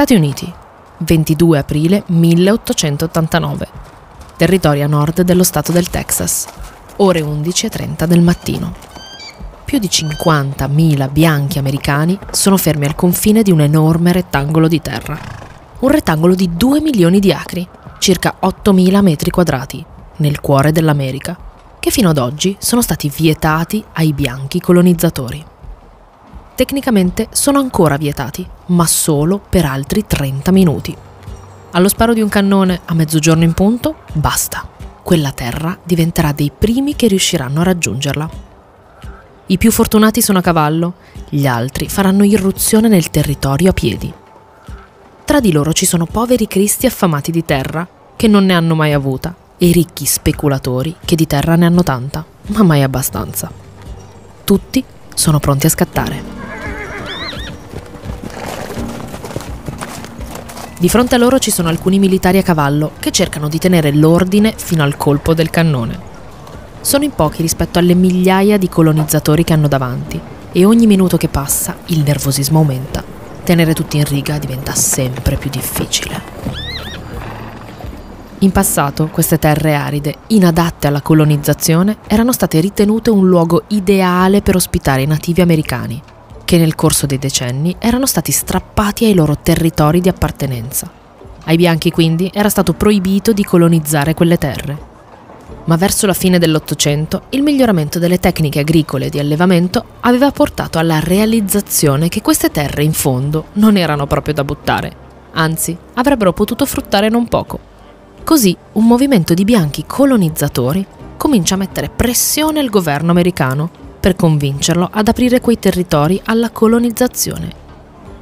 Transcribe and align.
Stati 0.00 0.14
Uniti, 0.14 0.50
22 1.00 1.58
aprile 1.58 2.04
1889. 2.06 3.68
Territorio 4.38 4.84
a 4.86 4.88
nord 4.88 5.20
dello 5.20 5.42
stato 5.42 5.72
del 5.72 5.90
Texas, 5.90 6.46
ore 6.96 7.20
11.30 7.20 8.06
del 8.06 8.22
mattino. 8.22 8.72
Più 9.62 9.78
di 9.78 9.88
50.000 9.88 11.10
bianchi 11.10 11.58
americani 11.58 12.18
sono 12.30 12.56
fermi 12.56 12.86
al 12.86 12.94
confine 12.94 13.42
di 13.42 13.50
un 13.50 13.60
enorme 13.60 14.12
rettangolo 14.12 14.68
di 14.68 14.80
terra. 14.80 15.18
Un 15.80 15.90
rettangolo 15.90 16.34
di 16.34 16.48
2 16.56 16.80
milioni 16.80 17.18
di 17.20 17.30
acri, 17.30 17.68
circa 17.98 18.36
8.000 18.42 19.02
metri 19.02 19.28
quadrati, 19.28 19.84
nel 20.16 20.40
cuore 20.40 20.72
dell'America, 20.72 21.36
che 21.78 21.90
fino 21.90 22.08
ad 22.08 22.16
oggi 22.16 22.56
sono 22.58 22.80
stati 22.80 23.12
vietati 23.14 23.84
ai 23.92 24.14
bianchi 24.14 24.60
colonizzatori. 24.60 25.49
Tecnicamente 26.60 27.28
sono 27.32 27.58
ancora 27.58 27.96
vietati, 27.96 28.46
ma 28.66 28.86
solo 28.86 29.38
per 29.38 29.64
altri 29.64 30.04
30 30.06 30.52
minuti. 30.52 30.94
Allo 31.70 31.88
sparo 31.88 32.12
di 32.12 32.20
un 32.20 32.28
cannone 32.28 32.82
a 32.84 32.92
mezzogiorno 32.92 33.44
in 33.44 33.54
punto, 33.54 34.00
basta. 34.12 34.68
Quella 35.02 35.32
terra 35.32 35.78
diventerà 35.82 36.32
dei 36.32 36.52
primi 36.54 36.96
che 36.96 37.08
riusciranno 37.08 37.60
a 37.60 37.64
raggiungerla. 37.64 38.30
I 39.46 39.56
più 39.56 39.72
fortunati 39.72 40.20
sono 40.20 40.40
a 40.40 40.42
cavallo, 40.42 40.96
gli 41.30 41.46
altri 41.46 41.88
faranno 41.88 42.24
irruzione 42.24 42.88
nel 42.88 43.08
territorio 43.08 43.70
a 43.70 43.72
piedi. 43.72 44.12
Tra 45.24 45.40
di 45.40 45.52
loro 45.52 45.72
ci 45.72 45.86
sono 45.86 46.04
poveri 46.04 46.46
cristi 46.46 46.84
affamati 46.84 47.30
di 47.30 47.42
terra, 47.42 47.88
che 48.14 48.28
non 48.28 48.44
ne 48.44 48.52
hanno 48.52 48.74
mai 48.74 48.92
avuta, 48.92 49.34
e 49.56 49.72
ricchi 49.72 50.04
speculatori 50.04 50.94
che 51.06 51.16
di 51.16 51.26
terra 51.26 51.56
ne 51.56 51.64
hanno 51.64 51.82
tanta, 51.82 52.22
ma 52.48 52.62
mai 52.62 52.82
abbastanza. 52.82 53.50
Tutti 54.44 54.84
sono 55.14 55.38
pronti 55.38 55.64
a 55.64 55.70
scattare. 55.70 56.39
Di 60.80 60.88
fronte 60.88 61.14
a 61.14 61.18
loro 61.18 61.38
ci 61.38 61.50
sono 61.50 61.68
alcuni 61.68 61.98
militari 61.98 62.38
a 62.38 62.42
cavallo 62.42 62.92
che 63.00 63.10
cercano 63.10 63.50
di 63.50 63.58
tenere 63.58 63.92
l'ordine 63.92 64.54
fino 64.56 64.82
al 64.82 64.96
colpo 64.96 65.34
del 65.34 65.50
cannone. 65.50 66.00
Sono 66.80 67.04
in 67.04 67.10
pochi 67.10 67.42
rispetto 67.42 67.78
alle 67.78 67.92
migliaia 67.92 68.56
di 68.56 68.66
colonizzatori 68.66 69.44
che 69.44 69.52
hanno 69.52 69.68
davanti 69.68 70.18
e 70.50 70.64
ogni 70.64 70.86
minuto 70.86 71.18
che 71.18 71.28
passa 71.28 71.76
il 71.88 72.02
nervosismo 72.02 72.60
aumenta. 72.60 73.04
Tenere 73.44 73.74
tutti 73.74 73.98
in 73.98 74.06
riga 74.06 74.38
diventa 74.38 74.72
sempre 74.72 75.36
più 75.36 75.50
difficile. 75.50 76.18
In 78.38 78.50
passato 78.50 79.08
queste 79.08 79.38
terre 79.38 79.74
aride, 79.74 80.14
inadatte 80.28 80.86
alla 80.86 81.02
colonizzazione, 81.02 81.98
erano 82.06 82.32
state 82.32 82.58
ritenute 82.58 83.10
un 83.10 83.28
luogo 83.28 83.64
ideale 83.66 84.40
per 84.40 84.56
ospitare 84.56 85.02
i 85.02 85.06
nativi 85.06 85.42
americani 85.42 86.02
che 86.50 86.58
nel 86.58 86.74
corso 86.74 87.06
dei 87.06 87.20
decenni 87.20 87.76
erano 87.78 88.06
stati 88.06 88.32
strappati 88.32 89.04
ai 89.04 89.14
loro 89.14 89.38
territori 89.40 90.00
di 90.00 90.08
appartenenza. 90.08 90.90
Ai 91.44 91.54
bianchi 91.54 91.92
quindi 91.92 92.28
era 92.34 92.48
stato 92.48 92.72
proibito 92.72 93.32
di 93.32 93.44
colonizzare 93.44 94.14
quelle 94.14 94.36
terre. 94.36 94.76
Ma 95.66 95.76
verso 95.76 96.08
la 96.08 96.12
fine 96.12 96.40
dell'Ottocento 96.40 97.26
il 97.28 97.42
miglioramento 97.42 98.00
delle 98.00 98.18
tecniche 98.18 98.58
agricole 98.58 99.10
di 99.10 99.20
allevamento 99.20 99.84
aveva 100.00 100.32
portato 100.32 100.80
alla 100.80 100.98
realizzazione 100.98 102.08
che 102.08 102.20
queste 102.20 102.50
terre 102.50 102.82
in 102.82 102.94
fondo 102.94 103.44
non 103.52 103.76
erano 103.76 104.08
proprio 104.08 104.34
da 104.34 104.42
buttare, 104.42 104.92
anzi 105.34 105.78
avrebbero 105.94 106.32
potuto 106.32 106.66
fruttare 106.66 107.08
non 107.08 107.28
poco. 107.28 107.60
Così 108.24 108.56
un 108.72 108.88
movimento 108.88 109.34
di 109.34 109.44
bianchi 109.44 109.84
colonizzatori 109.86 110.84
comincia 111.16 111.54
a 111.54 111.58
mettere 111.58 111.90
pressione 111.90 112.58
al 112.58 112.70
governo 112.70 113.12
americano 113.12 113.89
per 114.00 114.16
convincerlo 114.16 114.88
ad 114.90 115.08
aprire 115.08 115.40
quei 115.40 115.58
territori 115.58 116.20
alla 116.24 116.50
colonizzazione. 116.50 117.68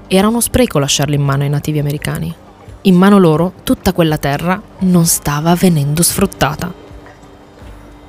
Era 0.08 0.26
uno 0.26 0.40
spreco 0.40 0.80
lasciarli 0.80 1.14
in 1.14 1.22
mano 1.22 1.44
ai 1.44 1.48
nativi 1.48 1.78
americani. 1.78 2.34
In 2.82 2.94
mano 2.96 3.18
loro 3.18 3.52
tutta 3.62 3.92
quella 3.92 4.18
terra 4.18 4.60
non 4.80 5.06
stava 5.06 5.54
venendo 5.54 6.02
sfruttata. 6.02 6.72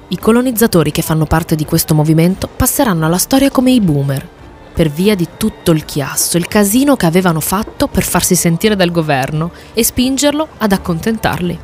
I 0.07 0.17
colonizzatori 0.17 0.91
che 0.91 1.03
fanno 1.03 1.25
parte 1.25 1.55
di 1.55 1.65
questo 1.65 1.93
movimento 1.93 2.47
passeranno 2.47 3.05
alla 3.05 3.19
storia 3.19 3.51
come 3.51 3.71
i 3.71 3.79
boomer, 3.79 4.27
per 4.73 4.89
via 4.89 5.13
di 5.13 5.27
tutto 5.37 5.71
il 5.71 5.85
chiasso, 5.85 6.37
il 6.37 6.47
casino 6.47 6.95
che 6.95 7.05
avevano 7.05 7.41
fatto 7.41 7.87
per 7.87 8.03
farsi 8.03 8.33
sentire 8.33 8.75
dal 8.75 8.91
governo 8.91 9.51
e 9.73 9.83
spingerlo 9.83 10.47
ad 10.57 10.71
accontentarli. 10.71 11.59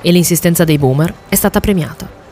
E 0.00 0.10
l'insistenza 0.10 0.64
dei 0.64 0.78
boomer 0.78 1.14
è 1.28 1.34
stata 1.34 1.60
premiata 1.60 2.22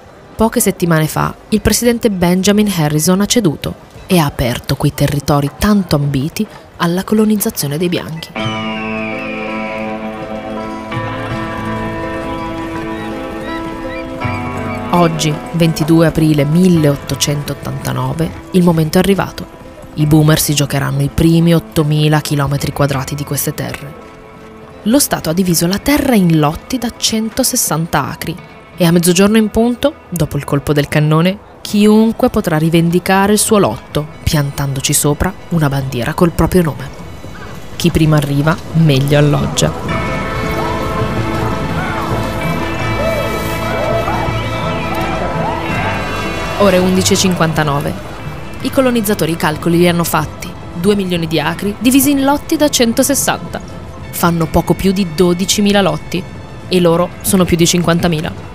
poche 0.42 0.58
settimane 0.58 1.06
fa 1.06 1.32
il 1.50 1.60
presidente 1.60 2.10
Benjamin 2.10 2.66
Harrison 2.66 3.20
ha 3.20 3.26
ceduto 3.26 3.74
e 4.08 4.18
ha 4.18 4.24
aperto 4.24 4.74
quei 4.74 4.92
territori 4.92 5.48
tanto 5.56 5.94
ambiti 5.94 6.44
alla 6.78 7.04
colonizzazione 7.04 7.78
dei 7.78 7.88
bianchi. 7.88 8.32
Oggi, 14.90 15.32
22 15.52 16.06
aprile 16.08 16.44
1889, 16.44 18.30
il 18.50 18.64
momento 18.64 18.98
è 18.98 19.00
arrivato. 19.00 19.46
I 19.94 20.06
boomer 20.06 20.40
si 20.40 20.54
giocheranno 20.54 21.02
i 21.02 21.10
primi 21.14 21.52
8.000 21.52 22.20
km 22.20 22.72
quadrati 22.72 23.14
di 23.14 23.22
queste 23.22 23.54
terre. 23.54 23.94
Lo 24.86 24.98
Stato 24.98 25.30
ha 25.30 25.34
diviso 25.34 25.68
la 25.68 25.78
terra 25.78 26.16
in 26.16 26.40
lotti 26.40 26.78
da 26.78 26.90
160 26.96 28.04
acri 28.04 28.50
e 28.76 28.84
a 28.84 28.90
mezzogiorno 28.90 29.36
in 29.36 29.50
punto, 29.50 29.94
dopo 30.08 30.36
il 30.36 30.44
colpo 30.44 30.72
del 30.72 30.88
cannone, 30.88 31.38
chiunque 31.60 32.30
potrà 32.30 32.56
rivendicare 32.56 33.32
il 33.32 33.38
suo 33.38 33.58
lotto, 33.58 34.06
piantandoci 34.22 34.92
sopra 34.92 35.32
una 35.50 35.68
bandiera 35.68 36.14
col 36.14 36.30
proprio 36.30 36.62
nome. 36.62 36.88
Chi 37.76 37.90
prima 37.90 38.16
arriva, 38.16 38.56
meglio 38.74 39.18
alloggia. 39.18 39.72
Ore 46.58 46.78
11.59. 46.78 47.92
I 48.62 48.70
colonizzatori 48.70 49.32
i 49.32 49.36
calcoli 49.36 49.78
li 49.78 49.88
hanno 49.88 50.04
fatti. 50.04 50.48
2 50.74 50.94
milioni 50.94 51.26
di 51.26 51.40
acri 51.40 51.74
divisi 51.78 52.10
in 52.12 52.22
lotti 52.22 52.56
da 52.56 52.68
160. 52.68 53.60
Fanno 54.10 54.46
poco 54.46 54.74
più 54.74 54.92
di 54.92 55.08
12.000 55.16 55.82
lotti 55.82 56.22
e 56.68 56.80
loro 56.80 57.10
sono 57.22 57.44
più 57.44 57.56
di 57.56 57.64
50.000. 57.64 58.51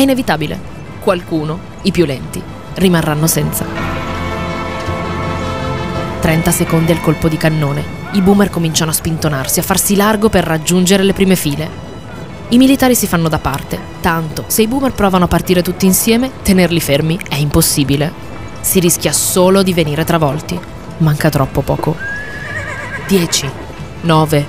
È 0.00 0.04
inevitabile. 0.04 0.58
Qualcuno, 1.00 1.58
i 1.82 1.90
più 1.90 2.06
lenti, 2.06 2.42
rimarranno 2.76 3.26
senza. 3.26 3.66
30 6.20 6.50
secondi 6.50 6.90
al 6.90 7.02
colpo 7.02 7.28
di 7.28 7.36
cannone. 7.36 7.84
I 8.12 8.22
boomer 8.22 8.48
cominciano 8.48 8.92
a 8.92 8.94
spintonarsi, 8.94 9.58
a 9.58 9.62
farsi 9.62 9.96
largo 9.96 10.30
per 10.30 10.44
raggiungere 10.44 11.02
le 11.02 11.12
prime 11.12 11.36
file. 11.36 11.68
I 12.48 12.56
militari 12.56 12.94
si 12.94 13.06
fanno 13.06 13.28
da 13.28 13.40
parte, 13.40 13.78
tanto 14.00 14.44
se 14.46 14.62
i 14.62 14.66
boomer 14.66 14.92
provano 14.92 15.26
a 15.26 15.28
partire 15.28 15.60
tutti 15.60 15.84
insieme, 15.84 16.30
tenerli 16.42 16.80
fermi 16.80 17.20
è 17.28 17.34
impossibile. 17.34 18.10
Si 18.62 18.80
rischia 18.80 19.12
solo 19.12 19.62
di 19.62 19.74
venire 19.74 20.04
travolti. 20.04 20.58
Manca 20.96 21.28
troppo 21.28 21.60
poco. 21.60 21.94
10, 23.06 23.50
9, 24.00 24.46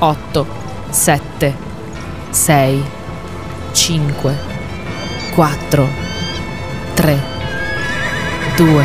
8, 0.00 0.46
7, 0.90 1.56
6, 2.28 2.84
5, 3.72 4.51
4, 5.32 5.88
3, 6.92 7.18
2, 8.54 8.84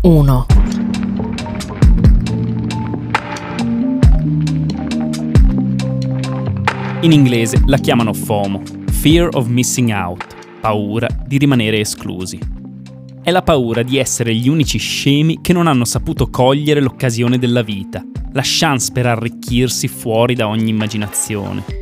1. 0.00 0.46
In 7.02 7.12
inglese 7.12 7.62
la 7.66 7.76
chiamano 7.76 8.12
FOMO, 8.12 8.60
Fear 8.90 9.28
of 9.34 9.46
Missing 9.46 9.90
Out, 9.90 10.34
paura 10.60 11.06
di 11.24 11.38
rimanere 11.38 11.78
esclusi. 11.78 12.36
È 13.22 13.30
la 13.30 13.42
paura 13.42 13.84
di 13.84 13.98
essere 13.98 14.34
gli 14.34 14.48
unici 14.48 14.78
scemi 14.78 15.38
che 15.40 15.52
non 15.52 15.68
hanno 15.68 15.84
saputo 15.84 16.28
cogliere 16.28 16.80
l'occasione 16.80 17.38
della 17.38 17.62
vita, 17.62 18.04
la 18.32 18.42
chance 18.42 18.90
per 18.92 19.06
arricchirsi 19.06 19.86
fuori 19.86 20.34
da 20.34 20.48
ogni 20.48 20.70
immaginazione 20.70 21.79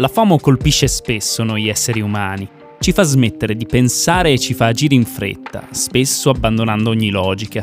la 0.00 0.08
FOMO 0.08 0.38
colpisce 0.38 0.88
spesso 0.88 1.42
noi 1.42 1.68
esseri 1.68 2.00
umani, 2.00 2.48
ci 2.80 2.90
fa 2.92 3.02
smettere 3.02 3.54
di 3.54 3.66
pensare 3.66 4.32
e 4.32 4.38
ci 4.38 4.54
fa 4.54 4.66
agire 4.66 4.94
in 4.94 5.04
fretta, 5.04 5.68
spesso 5.72 6.30
abbandonando 6.30 6.88
ogni 6.88 7.10
logica. 7.10 7.62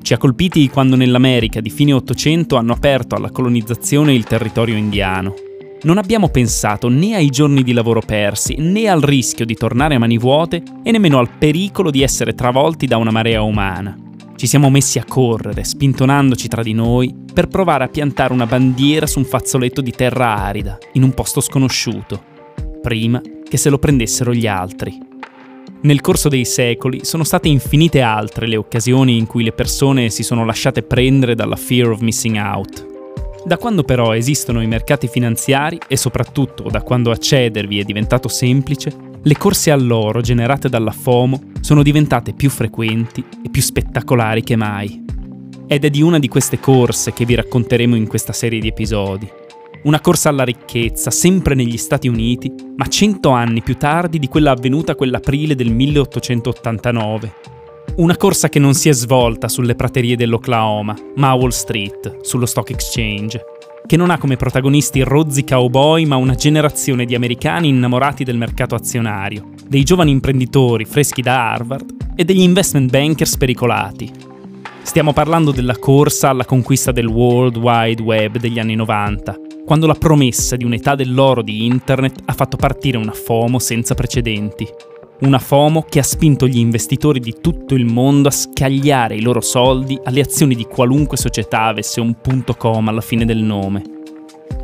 Ci 0.00 0.14
ha 0.14 0.18
colpiti 0.18 0.70
quando 0.70 0.96
nell'America 0.96 1.60
di 1.60 1.68
fine 1.68 1.92
Ottocento 1.92 2.56
hanno 2.56 2.72
aperto 2.72 3.14
alla 3.14 3.30
colonizzazione 3.30 4.14
il 4.14 4.24
territorio 4.24 4.76
indiano. 4.76 5.34
Non 5.82 5.98
abbiamo 5.98 6.30
pensato 6.30 6.88
né 6.88 7.16
ai 7.16 7.28
giorni 7.28 7.62
di 7.62 7.74
lavoro 7.74 8.00
persi, 8.00 8.54
né 8.56 8.88
al 8.88 9.02
rischio 9.02 9.44
di 9.44 9.54
tornare 9.54 9.96
a 9.96 9.98
mani 9.98 10.16
vuote 10.16 10.62
e 10.82 10.90
nemmeno 10.90 11.18
al 11.18 11.36
pericolo 11.36 11.90
di 11.90 12.02
essere 12.02 12.34
travolti 12.34 12.86
da 12.86 12.96
una 12.96 13.10
marea 13.10 13.42
umana. 13.42 13.94
Ci 14.42 14.48
siamo 14.48 14.70
messi 14.70 14.98
a 14.98 15.04
correre, 15.04 15.62
spintonandoci 15.62 16.48
tra 16.48 16.64
di 16.64 16.72
noi, 16.72 17.14
per 17.32 17.46
provare 17.46 17.84
a 17.84 17.88
piantare 17.88 18.32
una 18.32 18.44
bandiera 18.44 19.06
su 19.06 19.20
un 19.20 19.24
fazzoletto 19.24 19.80
di 19.80 19.92
terra 19.92 20.34
arida, 20.34 20.78
in 20.94 21.04
un 21.04 21.14
posto 21.14 21.40
sconosciuto, 21.40 22.20
prima 22.82 23.22
che 23.48 23.56
se 23.56 23.70
lo 23.70 23.78
prendessero 23.78 24.34
gli 24.34 24.48
altri. 24.48 24.98
Nel 25.82 26.00
corso 26.00 26.28
dei 26.28 26.44
secoli 26.44 27.04
sono 27.04 27.22
state 27.22 27.46
infinite 27.46 28.00
altre 28.00 28.48
le 28.48 28.56
occasioni 28.56 29.16
in 29.16 29.28
cui 29.28 29.44
le 29.44 29.52
persone 29.52 30.10
si 30.10 30.24
sono 30.24 30.44
lasciate 30.44 30.82
prendere 30.82 31.36
dalla 31.36 31.54
fear 31.54 31.90
of 31.90 32.00
missing 32.00 32.36
out. 32.36 32.86
Da 33.44 33.56
quando 33.58 33.84
però 33.84 34.12
esistono 34.12 34.60
i 34.60 34.66
mercati 34.66 35.06
finanziari 35.06 35.78
e 35.86 35.96
soprattutto 35.96 36.64
da 36.64 36.82
quando 36.82 37.12
accedervi 37.12 37.78
è 37.78 37.84
diventato 37.84 38.26
semplice, 38.26 38.92
le 39.24 39.36
corse 39.36 39.70
all'oro 39.70 40.20
generate 40.20 40.68
dalla 40.68 40.90
FOMO 40.90 41.40
sono 41.60 41.84
diventate 41.84 42.32
più 42.32 42.50
frequenti 42.50 43.24
e 43.44 43.50
più 43.50 43.62
spettacolari 43.62 44.42
che 44.42 44.56
mai. 44.56 45.04
Ed 45.68 45.84
è 45.84 45.90
di 45.90 46.02
una 46.02 46.18
di 46.18 46.26
queste 46.26 46.58
corse 46.58 47.12
che 47.12 47.24
vi 47.24 47.36
racconteremo 47.36 47.94
in 47.94 48.08
questa 48.08 48.32
serie 48.32 48.58
di 48.58 48.66
episodi. 48.66 49.30
Una 49.84 50.00
corsa 50.00 50.28
alla 50.28 50.42
ricchezza, 50.42 51.12
sempre 51.12 51.54
negli 51.54 51.76
Stati 51.76 52.08
Uniti, 52.08 52.52
ma 52.76 52.86
cento 52.88 53.30
anni 53.30 53.62
più 53.62 53.76
tardi 53.76 54.18
di 54.18 54.26
quella 54.26 54.50
avvenuta 54.50 54.96
quell'aprile 54.96 55.54
del 55.54 55.72
1889. 55.72 57.34
Una 57.96 58.16
corsa 58.16 58.48
che 58.48 58.58
non 58.58 58.74
si 58.74 58.88
è 58.88 58.92
svolta 58.92 59.48
sulle 59.48 59.76
praterie 59.76 60.16
dell'Oklahoma, 60.16 60.96
ma 61.16 61.30
a 61.30 61.34
Wall 61.34 61.50
Street, 61.50 62.18
sullo 62.22 62.46
Stock 62.46 62.70
Exchange, 62.70 63.40
che 63.86 63.96
non 63.96 64.10
ha 64.10 64.18
come 64.18 64.36
protagonisti 64.36 65.02
rozzi 65.02 65.44
cowboy, 65.44 66.04
ma 66.04 66.16
una 66.16 66.34
generazione 66.34 67.04
di 67.04 67.14
americani 67.14 67.68
innamorati 67.68 68.24
del 68.24 68.36
mercato 68.36 68.74
azionario, 68.74 69.50
dei 69.66 69.82
giovani 69.82 70.10
imprenditori 70.10 70.84
freschi 70.84 71.22
da 71.22 71.52
Harvard 71.52 71.94
e 72.14 72.24
degli 72.24 72.40
investment 72.40 72.90
bankers 72.90 73.36
pericolati. 73.36 74.10
Stiamo 74.82 75.12
parlando 75.12 75.52
della 75.52 75.78
corsa 75.78 76.28
alla 76.28 76.44
conquista 76.44 76.92
del 76.92 77.06
World 77.06 77.56
Wide 77.56 78.02
Web 78.02 78.38
degli 78.38 78.58
anni 78.58 78.74
90, 78.74 79.36
quando 79.64 79.86
la 79.86 79.94
promessa 79.94 80.56
di 80.56 80.64
un'età 80.64 80.94
dell'oro 80.94 81.42
di 81.42 81.66
Internet 81.66 82.20
ha 82.24 82.32
fatto 82.32 82.56
partire 82.56 82.98
una 82.98 83.12
FOMO 83.12 83.58
senza 83.58 83.94
precedenti. 83.94 84.66
Una 85.22 85.38
FOMO 85.38 85.86
che 85.88 86.00
ha 86.00 86.02
spinto 86.02 86.48
gli 86.48 86.58
investitori 86.58 87.20
di 87.20 87.36
tutto 87.40 87.76
il 87.76 87.84
mondo 87.84 88.26
a 88.26 88.32
scagliare 88.32 89.14
i 89.14 89.22
loro 89.22 89.40
soldi 89.40 89.96
alle 90.02 90.20
azioni 90.20 90.56
di 90.56 90.64
qualunque 90.64 91.16
società 91.16 91.66
avesse 91.66 92.00
un 92.00 92.20
punto 92.20 92.54
com 92.54 92.88
alla 92.88 93.00
fine 93.00 93.24
del 93.24 93.38
nome. 93.38 93.84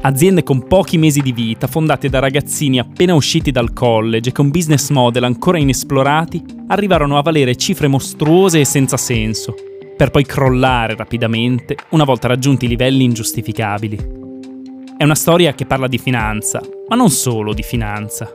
Aziende 0.01 0.43
con 0.43 0.67
pochi 0.67 0.99
mesi 0.99 1.21
di 1.21 1.31
vita, 1.31 1.69
fondate 1.69 2.09
da 2.09 2.19
ragazzini 2.19 2.81
appena 2.81 3.15
usciti 3.15 3.53
dal 3.53 3.73
college 3.73 4.31
e 4.31 4.33
con 4.33 4.51
business 4.51 4.91
model 4.91 5.23
ancora 5.23 5.59
inesplorati, 5.59 6.43
arrivarono 6.67 7.19
a 7.19 7.23
valere 7.23 7.55
cifre 7.55 7.87
mostruose 7.87 8.59
e 8.59 8.65
senza 8.65 8.97
senso, 8.97 9.55
per 9.97 10.11
poi 10.11 10.25
crollare 10.25 10.97
rapidamente 10.97 11.77
una 11.91 12.03
volta 12.03 12.27
raggiunti 12.27 12.67
livelli 12.67 13.05
ingiustificabili. 13.05 14.17
È 14.97 15.05
una 15.05 15.15
storia 15.15 15.55
che 15.55 15.67
parla 15.67 15.87
di 15.87 15.99
finanza, 15.99 16.61
ma 16.89 16.97
non 16.97 17.11
solo 17.11 17.55
di 17.55 17.63
finanza. 17.63 18.29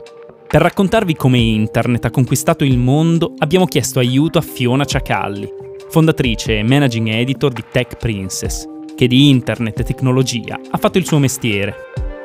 Per 0.54 0.62
raccontarvi 0.62 1.16
come 1.16 1.38
Internet 1.38 2.04
ha 2.04 2.10
conquistato 2.12 2.62
il 2.62 2.78
mondo, 2.78 3.34
abbiamo 3.38 3.64
chiesto 3.64 3.98
aiuto 3.98 4.38
a 4.38 4.40
Fiona 4.40 4.84
Ciacalli, 4.84 5.48
fondatrice 5.88 6.60
e 6.60 6.62
managing 6.62 7.08
editor 7.08 7.52
di 7.52 7.64
Tech 7.72 7.96
Princess, 7.96 8.64
che 8.94 9.08
di 9.08 9.30
Internet 9.30 9.80
e 9.80 9.82
tecnologia 9.82 10.56
ha 10.70 10.78
fatto 10.78 10.98
il 10.98 11.06
suo 11.06 11.18
mestiere. 11.18 11.74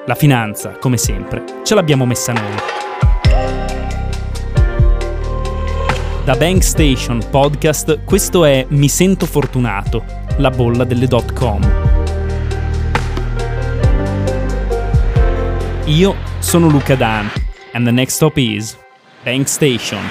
La 0.05 0.13
finanza, 0.13 0.77
come 0.79 0.97
sempre, 0.97 1.43
ce 1.63 1.73
l'abbiamo 1.73 2.05
messa 2.05 2.31
noi. 2.31 2.53
Da 6.23 6.35
Bank 6.35 6.63
Station 6.63 7.25
Podcast, 7.31 8.03
questo 8.03 8.45
è 8.45 8.63
Mi 8.69 8.89
sento 8.89 9.25
fortunato, 9.25 10.05
la 10.37 10.51
bolla 10.51 10.83
delle 10.83 11.07
dot 11.07 11.33
com. 11.33 11.67
Io 15.85 16.15
sono 16.37 16.69
Luca 16.69 16.93
Dan 16.93 17.31
and 17.73 17.85
the 17.85 17.91
next 17.91 18.15
stop 18.15 18.37
is 18.37 18.75
Bank 19.23 19.47
Station. 19.47 20.03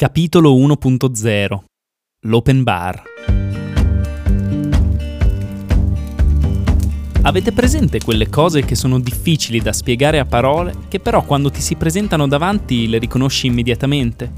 Capitolo 0.00 0.54
1.0 0.54 1.58
L'open 2.20 2.62
bar. 2.62 3.02
Avete 7.22 7.50
presente 7.50 7.98
quelle 7.98 8.28
cose 8.28 8.64
che 8.64 8.76
sono 8.76 9.00
difficili 9.00 9.60
da 9.60 9.72
spiegare 9.72 10.20
a 10.20 10.24
parole, 10.24 10.72
che 10.86 11.00
però 11.00 11.24
quando 11.24 11.50
ti 11.50 11.60
si 11.60 11.74
presentano 11.74 12.28
davanti 12.28 12.86
le 12.86 12.98
riconosci 12.98 13.48
immediatamente? 13.48 14.32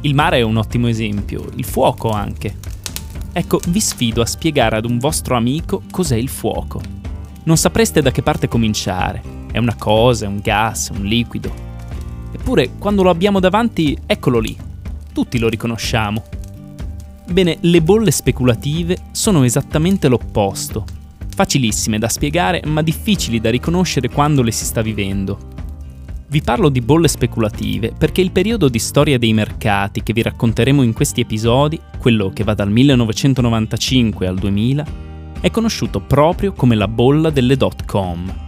Il 0.00 0.16
mare 0.16 0.38
è 0.38 0.42
un 0.42 0.56
ottimo 0.56 0.88
esempio, 0.88 1.48
il 1.54 1.64
fuoco 1.64 2.10
anche. 2.10 2.56
Ecco, 3.32 3.60
vi 3.68 3.80
sfido 3.80 4.22
a 4.22 4.26
spiegare 4.26 4.74
ad 4.78 4.86
un 4.86 4.98
vostro 4.98 5.36
amico 5.36 5.84
cos'è 5.88 6.16
il 6.16 6.28
fuoco. 6.28 6.80
Non 7.44 7.56
sapreste 7.56 8.02
da 8.02 8.10
che 8.10 8.22
parte 8.22 8.48
cominciare. 8.48 9.22
È 9.52 9.58
una 9.58 9.76
cosa, 9.76 10.24
è 10.24 10.28
un 10.28 10.40
gas, 10.42 10.90
un 10.92 11.04
liquido. 11.04 11.73
Eppure, 12.34 12.70
quando 12.78 13.04
lo 13.04 13.10
abbiamo 13.10 13.38
davanti, 13.38 13.96
eccolo 14.06 14.40
lì. 14.40 14.56
Tutti 15.12 15.38
lo 15.38 15.48
riconosciamo. 15.48 16.24
Bene, 17.30 17.58
le 17.60 17.80
bolle 17.80 18.10
speculative 18.10 18.98
sono 19.12 19.44
esattamente 19.44 20.08
l'opposto. 20.08 20.84
Facilissime 21.32 21.98
da 21.98 22.08
spiegare, 22.08 22.60
ma 22.66 22.82
difficili 22.82 23.40
da 23.40 23.50
riconoscere 23.50 24.08
quando 24.08 24.42
le 24.42 24.50
si 24.50 24.64
sta 24.64 24.82
vivendo. 24.82 25.52
Vi 26.26 26.42
parlo 26.42 26.68
di 26.68 26.80
bolle 26.80 27.06
speculative 27.06 27.92
perché 27.96 28.20
il 28.20 28.32
periodo 28.32 28.68
di 28.68 28.80
storia 28.80 29.18
dei 29.18 29.32
mercati 29.32 30.02
che 30.02 30.12
vi 30.12 30.22
racconteremo 30.22 30.82
in 30.82 30.92
questi 30.92 31.20
episodi, 31.20 31.80
quello 31.98 32.30
che 32.30 32.42
va 32.42 32.54
dal 32.54 32.70
1995 32.70 34.26
al 34.26 34.36
2000, 34.36 34.86
è 35.40 35.50
conosciuto 35.50 36.00
proprio 36.00 36.52
come 36.52 36.74
la 36.74 36.88
bolla 36.88 37.30
delle 37.30 37.56
dot 37.56 37.84
com 37.84 38.43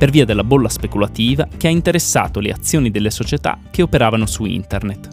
per 0.00 0.08
via 0.08 0.24
della 0.24 0.44
bolla 0.44 0.70
speculativa 0.70 1.46
che 1.58 1.66
ha 1.66 1.70
interessato 1.70 2.40
le 2.40 2.52
azioni 2.52 2.90
delle 2.90 3.10
società 3.10 3.58
che 3.70 3.82
operavano 3.82 4.24
su 4.24 4.46
Internet. 4.46 5.08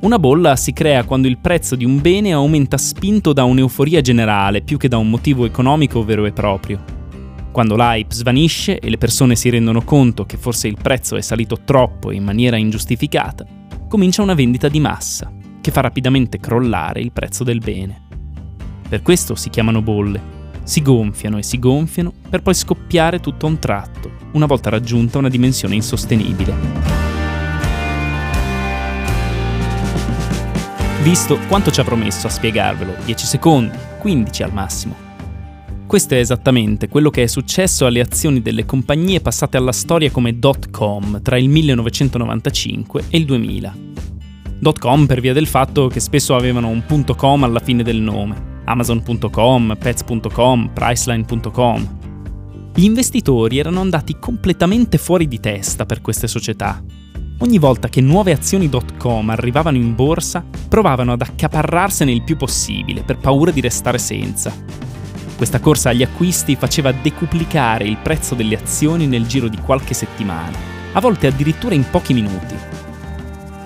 Una 0.00 0.18
bolla 0.18 0.56
si 0.56 0.74
crea 0.74 1.04
quando 1.04 1.26
il 1.26 1.38
prezzo 1.38 1.74
di 1.74 1.86
un 1.86 1.98
bene 1.98 2.32
aumenta 2.32 2.76
spinto 2.76 3.32
da 3.32 3.44
un'euforia 3.44 4.02
generale 4.02 4.60
più 4.60 4.76
che 4.76 4.88
da 4.88 4.98
un 4.98 5.08
motivo 5.08 5.46
economico 5.46 6.04
vero 6.04 6.26
e 6.26 6.32
proprio. 6.32 6.84
Quando 7.50 7.76
l'hype 7.76 8.14
svanisce 8.14 8.78
e 8.78 8.90
le 8.90 8.98
persone 8.98 9.34
si 9.36 9.48
rendono 9.48 9.80
conto 9.80 10.26
che 10.26 10.36
forse 10.36 10.68
il 10.68 10.76
prezzo 10.76 11.16
è 11.16 11.22
salito 11.22 11.60
troppo 11.64 12.10
e 12.10 12.16
in 12.16 12.24
maniera 12.24 12.58
ingiustificata, 12.58 13.46
comincia 13.88 14.20
una 14.20 14.34
vendita 14.34 14.68
di 14.68 14.80
massa, 14.80 15.32
che 15.62 15.70
fa 15.70 15.80
rapidamente 15.80 16.38
crollare 16.38 17.00
il 17.00 17.10
prezzo 17.10 17.42
del 17.42 17.60
bene. 17.60 18.02
Per 18.86 19.00
questo 19.00 19.34
si 19.34 19.48
chiamano 19.48 19.80
bolle, 19.80 20.36
si 20.68 20.82
gonfiano 20.82 21.38
e 21.38 21.42
si 21.42 21.58
gonfiano 21.58 22.12
per 22.28 22.42
poi 22.42 22.52
scoppiare 22.52 23.20
tutto 23.20 23.46
a 23.46 23.48
un 23.48 23.58
tratto, 23.58 24.10
una 24.32 24.44
volta 24.44 24.68
raggiunta 24.68 25.16
una 25.16 25.30
dimensione 25.30 25.74
insostenibile. 25.74 26.54
Visto 31.02 31.38
quanto 31.48 31.70
ci 31.70 31.80
ha 31.80 31.84
promesso 31.84 32.26
a 32.26 32.30
spiegarvelo, 32.30 32.96
10 33.06 33.24
secondi, 33.24 33.78
15 33.98 34.42
al 34.42 34.52
massimo. 34.52 34.94
Questo 35.86 36.12
è 36.12 36.18
esattamente 36.18 36.88
quello 36.88 37.08
che 37.08 37.22
è 37.22 37.26
successo 37.26 37.86
alle 37.86 38.00
azioni 38.00 38.42
delle 38.42 38.66
compagnie 38.66 39.22
passate 39.22 39.56
alla 39.56 39.72
storia 39.72 40.10
come 40.10 40.38
dot 40.38 40.70
com 40.70 41.22
tra 41.22 41.38
il 41.38 41.48
1995 41.48 43.04
e 43.08 43.16
il 43.16 43.24
2000. 43.24 43.74
Dot 44.58 44.78
com 44.78 45.06
per 45.06 45.22
via 45.22 45.32
del 45.32 45.46
fatto 45.46 45.86
che 45.86 46.00
spesso 46.00 46.36
avevano 46.36 46.68
un 46.68 46.84
punto 46.84 47.14
com 47.14 47.42
alla 47.44 47.60
fine 47.60 47.82
del 47.82 48.02
nome, 48.02 48.47
Amazon.com, 48.68 49.76
Pets.com, 49.78 50.70
Priceline.com. 50.72 51.96
Gli 52.74 52.84
investitori 52.84 53.58
erano 53.58 53.80
andati 53.80 54.18
completamente 54.18 54.98
fuori 54.98 55.26
di 55.26 55.40
testa 55.40 55.86
per 55.86 56.00
queste 56.00 56.28
società. 56.28 56.82
Ogni 57.38 57.58
volta 57.58 57.88
che 57.88 58.00
nuove 58.00 58.32
azioni.com 58.32 59.30
arrivavano 59.30 59.76
in 59.76 59.94
borsa, 59.94 60.44
provavano 60.68 61.12
ad 61.12 61.22
accaparrarsene 61.22 62.12
il 62.12 62.22
più 62.22 62.36
possibile 62.36 63.02
per 63.02 63.18
paura 63.18 63.50
di 63.50 63.60
restare 63.60 63.98
senza. 63.98 64.52
Questa 65.36 65.60
corsa 65.60 65.90
agli 65.90 66.02
acquisti 66.02 66.56
faceva 66.56 66.92
decuplicare 66.92 67.84
il 67.84 67.96
prezzo 67.96 68.34
delle 68.34 68.56
azioni 68.56 69.06
nel 69.06 69.26
giro 69.26 69.48
di 69.48 69.58
qualche 69.58 69.94
settimana, 69.94 70.56
a 70.92 71.00
volte 71.00 71.28
addirittura 71.28 71.74
in 71.74 71.84
pochi 71.88 72.12
minuti. 72.12 72.54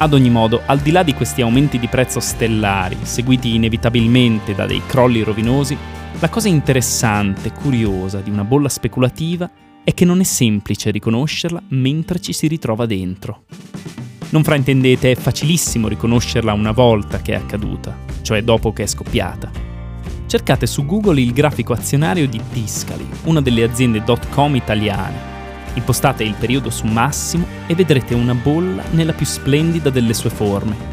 Ad 0.03 0.15
ogni 0.15 0.31
modo, 0.31 0.63
al 0.67 0.81
di 0.81 0.91
là 0.91 1.05
di 1.05 1.15
questi 1.15 1.43
aumenti 1.43 1.79
di 1.79 1.87
prezzo 1.87 2.19
stellari, 2.19 2.97
seguiti 3.03 3.55
inevitabilmente 3.55 4.53
da 4.53 4.67
dei 4.67 4.83
crolli 4.85 5.23
rovinosi, 5.23 5.79
la 6.19 6.29
cosa 6.29 6.49
interessante 6.49 7.47
e 7.47 7.53
curiosa 7.53 8.19
di 8.19 8.29
una 8.29 8.43
bolla 8.43 8.69
speculativa 8.69 9.49
è 9.85 9.95
che 9.95 10.05
non 10.05 10.19
è 10.19 10.25
semplice 10.25 10.91
riconoscerla 10.91 11.63
mentre 11.69 12.21
ci 12.21 12.33
si 12.33 12.49
ritrova 12.49 12.85
dentro. 12.85 13.45
Non 14.31 14.43
fraintendete, 14.43 15.13
è 15.13 15.15
facilissimo 15.15 15.87
riconoscerla 15.87 16.53
una 16.53 16.73
volta 16.73 17.23
che 17.23 17.35
è 17.35 17.37
accaduta, 17.37 17.97
cioè 18.23 18.43
dopo 18.43 18.73
che 18.73 18.83
è 18.83 18.87
scoppiata. 18.89 19.53
Cercate 20.27 20.67
su 20.67 20.85
Google 20.85 21.21
il 21.21 21.33
grafico 21.33 21.75
azionario 21.75 22.27
di 22.27 22.41
Tiscali, 22.53 23.07
una 23.27 23.41
delle 23.41 23.63
aziende 23.63 24.03
.com 24.31 24.57
italiane. 24.57 25.32
Impostate 25.75 26.25
il 26.25 26.35
periodo 26.39 26.71
su 26.71 26.87
massimo 26.87 27.47
e 27.67 27.75
vedrete 27.75 28.15
una 28.15 28.35
bolla 28.35 28.83
nella 28.91 29.13
più 29.13 29.25
splendida 29.25 29.91
delle 29.91 30.13
sue 30.13 30.31
forme. 30.31 30.91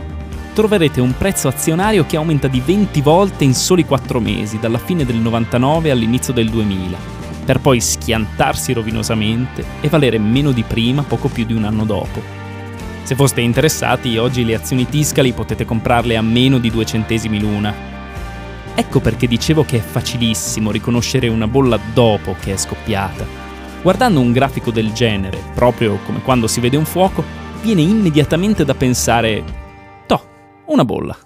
Troverete 0.53 1.01
un 1.01 1.15
prezzo 1.17 1.48
azionario 1.48 2.05
che 2.05 2.15
aumenta 2.15 2.48
di 2.48 2.62
20 2.65 3.01
volte 3.01 3.43
in 3.43 3.53
soli 3.53 3.86
4 3.86 4.19
mesi, 4.19 4.59
dalla 4.59 4.77
fine 4.77 5.05
del 5.05 5.17
99 5.17 5.91
all'inizio 5.91 6.33
del 6.33 6.50
2000, 6.50 6.98
per 7.45 7.59
poi 7.59 7.79
schiantarsi 7.79 8.74
rovinosamente 8.74 9.63
e 9.81 9.89
valere 9.89 10.17
meno 10.17 10.51
di 10.51 10.63
prima 10.63 11.03
poco 11.03 11.27
più 11.27 11.45
di 11.45 11.53
un 11.53 11.65
anno 11.65 11.86
dopo. 11.86 12.21
Se 13.03 13.15
foste 13.15 13.41
interessati, 13.41 14.17
oggi 14.17 14.45
le 14.45 14.55
azioni 14.55 14.88
Tiscali 14.88 15.33
potete 15.33 15.65
comprarle 15.65 16.15
a 16.15 16.21
meno 16.21 16.57
di 16.57 16.69
2 16.69 16.86
centesimi 16.86 17.39
l'una. 17.39 17.74
Ecco 18.75 19.00
perché 19.00 19.27
dicevo 19.27 19.65
che 19.65 19.77
è 19.77 19.81
facilissimo 19.81 20.71
riconoscere 20.71 21.27
una 21.27 21.48
bolla 21.48 21.79
dopo 21.93 22.36
che 22.39 22.53
è 22.53 22.57
scoppiata. 22.57 23.49
Guardando 23.81 24.19
un 24.19 24.33
grafico 24.33 24.71
del 24.71 24.91
genere, 24.91 25.41
proprio 25.53 26.00
come 26.05 26.21
quando 26.21 26.48
si 26.48 26.59
vede 26.59 26.75
un 26.75 26.83
fuoco, 26.83 27.24
viene 27.62 27.81
immediatamente 27.81 28.65
da 28.65 28.75
pensare, 28.75 29.43
toh, 30.05 30.21
una 30.67 30.83
bolla. 30.83 31.17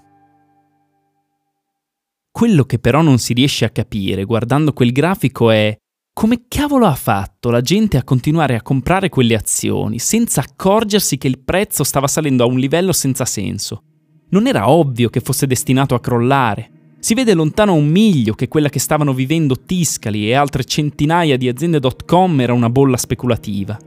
Quello 2.32 2.64
che 2.66 2.78
però 2.78 3.02
non 3.02 3.18
si 3.18 3.34
riesce 3.34 3.66
a 3.66 3.70
capire 3.70 4.24
guardando 4.24 4.74
quel 4.74 4.92
grafico 4.92 5.50
è 5.50 5.76
come 6.14 6.46
cavolo 6.48 6.86
ha 6.86 6.94
fatto 6.94 7.50
la 7.50 7.62
gente 7.62 7.98
a 7.98 8.04
continuare 8.04 8.56
a 8.56 8.62
comprare 8.62 9.10
quelle 9.10 9.34
azioni 9.34 9.98
senza 9.98 10.42
accorgersi 10.42 11.18
che 11.18 11.28
il 11.28 11.40
prezzo 11.40 11.84
stava 11.84 12.08
salendo 12.08 12.44
a 12.44 12.48
un 12.48 12.60
livello 12.60 12.92
senza 12.92 13.26
senso? 13.26 13.84
Non 14.30 14.46
era 14.46 14.70
ovvio 14.70 15.10
che 15.10 15.22
fosse 15.22 15.48
destinato 15.48 15.96
a 15.96 16.00
crollare. 16.00 16.70
Si 17.04 17.16
vede 17.16 17.34
lontano 17.34 17.74
un 17.74 17.88
miglio 17.88 18.34
che 18.34 18.48
quella 18.48 18.70
che 18.70 18.80
stavano 18.80 19.14
vivendo 19.14 19.60
Tiscali 19.66 20.30
e 20.30 20.36
altre 20.36 20.64
centinaia 20.64 21.36
di 21.36 21.50
aziende 21.50 21.82
.com 22.06 22.40
era 22.40 22.54
una 22.54 22.70
bolla 22.70 22.96
speculativa. 22.96 23.78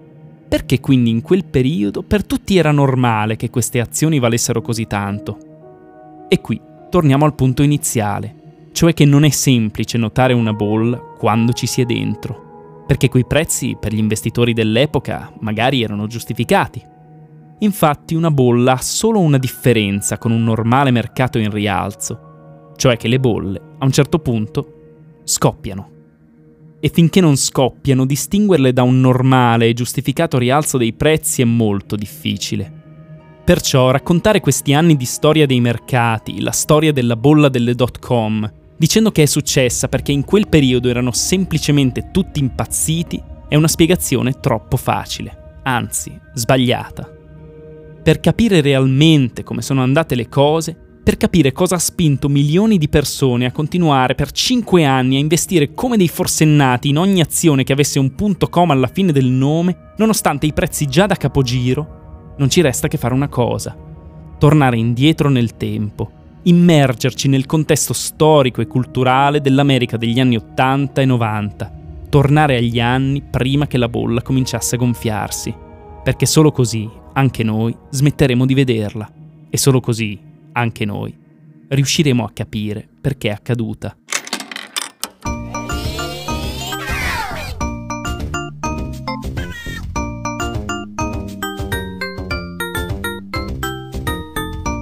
Perché 0.47 0.81
quindi 0.81 1.09
in 1.09 1.23
quel 1.23 1.47
periodo 1.47 2.03
per 2.03 2.27
tutti 2.27 2.59
era 2.59 2.73
normale 2.73 3.37
che 3.37 3.49
queste 3.49 3.81
azioni 3.81 4.19
valessero 4.19 4.61
così 4.61 4.87
tanto? 4.87 6.27
E 6.29 6.43
qui 6.43 6.61
torniamo 6.91 7.25
al 7.25 7.35
punto 7.35 7.63
iniziale 7.63 8.69
cioè 8.73 8.93
che 8.93 9.07
non 9.07 9.25
è 9.25 9.31
semplice 9.31 9.97
notare 9.97 10.35
una 10.35 10.53
bolla 10.53 10.99
quando 10.99 11.55
ci 11.55 11.67
si 11.67 11.81
è 11.81 11.87
dentro, 11.87 12.85
perché 12.87 13.09
quei 13.09 13.25
prezzi 13.25 13.79
per 13.81 13.95
gli 13.95 13.99
investitori 13.99 14.53
dell'epoca 14.53 15.33
magari 15.41 15.83
erano 15.83 16.07
giustificati. 16.07 16.85
Infatti 17.61 18.15
una 18.15 18.31
bolla 18.31 18.73
ha 18.73 18.83
solo 18.83 19.21
una 19.21 19.39
differenza 19.39 20.19
con 20.19 20.33
un 20.33 20.45
normale 20.45 20.91
mercato 20.91 21.39
in 21.39 21.51
rialzo, 21.51 22.26
cioè 22.77 22.97
che 22.97 23.09
le 23.09 23.19
bolle, 23.19 23.61
a 23.79 23.85
un 23.85 23.93
certo 23.93 24.19
punto, 24.19 24.73
scoppiano. 25.25 25.91
E 26.79 26.89
finché 26.89 27.21
non 27.21 27.37
scoppiano, 27.37 28.05
distinguerle 28.05 28.73
da 28.73 28.83
un 28.83 29.01
normale 29.01 29.67
e 29.67 29.73
giustificato 29.73 30.39
rialzo 30.39 30.79
dei 30.79 30.93
prezzi 30.93 31.43
è 31.43 31.45
molto 31.45 31.97
difficile. 31.97 32.71
Perciò 33.45 33.91
raccontare 33.91 34.41
questi 34.41 34.75
anni 34.75 34.97
di 34.97 35.05
storia 35.05 35.47
dei 35.47 35.61
mercati, 35.61 36.41
la 36.41 36.51
storia 36.53 36.93
della 36.93 37.17
bolla 37.17 37.49
delle 37.49 37.75
dot 37.75 37.99
com, 37.99 38.51
dicendo 38.77 39.11
che 39.11 39.23
è 39.23 39.27
successa 39.27 39.89
perché 39.89 40.13
in 40.13 40.25
quel 40.25 40.49
periodo 40.49 40.89
erano 40.89 41.13
semplicemente 41.13 42.11
tutti 42.13 42.41
impazziti, 42.41 43.23
è 43.49 43.55
una 43.55 43.69
spiegazione 43.69 44.39
troppo 44.41 44.77
facile, 44.77 45.61
anzi 45.63 46.19
sbagliata. 46.35 47.09
Per 48.03 48.21
capire 48.21 48.61
realmente 48.61 49.43
come 49.43 49.63
sono 49.63 49.83
andate 49.83 50.15
le 50.15 50.29
cose, 50.29 50.77
per 51.07 51.19
capire 51.19 51.53
cosa 51.53 51.77
ha 51.77 51.79
spinto 51.79 52.29
milioni 52.29 52.79
di 52.79 52.89
persone 52.89 53.47
a 53.47 53.53
continuare 53.53 54.17
per 54.17 54.33
5 54.33 54.85
anni 54.85 55.15
a 55.15 55.21
investire 55.21 55.73
come 55.73 55.97
dei 55.97 56.09
forsennati 56.09 56.89
in 56.89 56.99
ogni 56.99 57.21
azione 57.21 57.63
che 57.63 57.73
avesse 57.73 58.01
un 58.01 58.17
punto 58.17 58.49
com 58.49 58.73
alla 58.73 58.89
fine 58.89 59.13
del 59.13 59.27
nome, 59.27 59.93
nonostante 59.99 60.47
i 60.47 60.53
prezzi 60.53 60.87
già 60.87 61.07
da 61.07 61.15
capogiro, 61.15 62.35
non 62.39 62.51
ci 62.51 62.61
resta 62.61 62.89
che 62.89 62.99
fare 62.99 63.15
una 63.15 63.29
cosa, 63.29 63.77
tornare 64.37 64.79
indietro 64.79 65.29
nel 65.29 65.57
tempo 65.57 66.11
immergerci 66.43 67.29
nel 67.29 67.47
contesto 67.47 67.93
storico 67.93 68.61
e 68.61 68.67
culturale 68.67 69.41
dell'America 69.41 69.97
degli 69.97 70.19
anni 70.19 70.35
80 70.35 71.03
e 71.03 71.05
90, 71.05 71.73
tornare 72.09 72.57
agli 72.57 72.81
anni 72.81 73.23
prima 73.23 73.69
che 73.69 73.79
la 73.79 73.89
bolla 73.89 74.23
cominciasse 74.23 74.75
a 74.75 74.79
gonfiarsi, 74.79 75.55
perché 76.03 76.27
solo 76.27 76.51
così 76.51 76.91
anche 77.13 77.45
noi 77.45 77.77
smetteremo 77.91 78.45
di 78.45 78.55
vederla 78.55 79.09
e 79.49 79.57
solo 79.57 79.79
così 79.79 80.26
anche 80.57 80.85
noi 80.87 81.15
riusciremo 81.69 82.25
a 82.25 82.31
capire 82.33 82.89
perché 83.01 83.29
è 83.29 83.33
accaduta. 83.33 83.97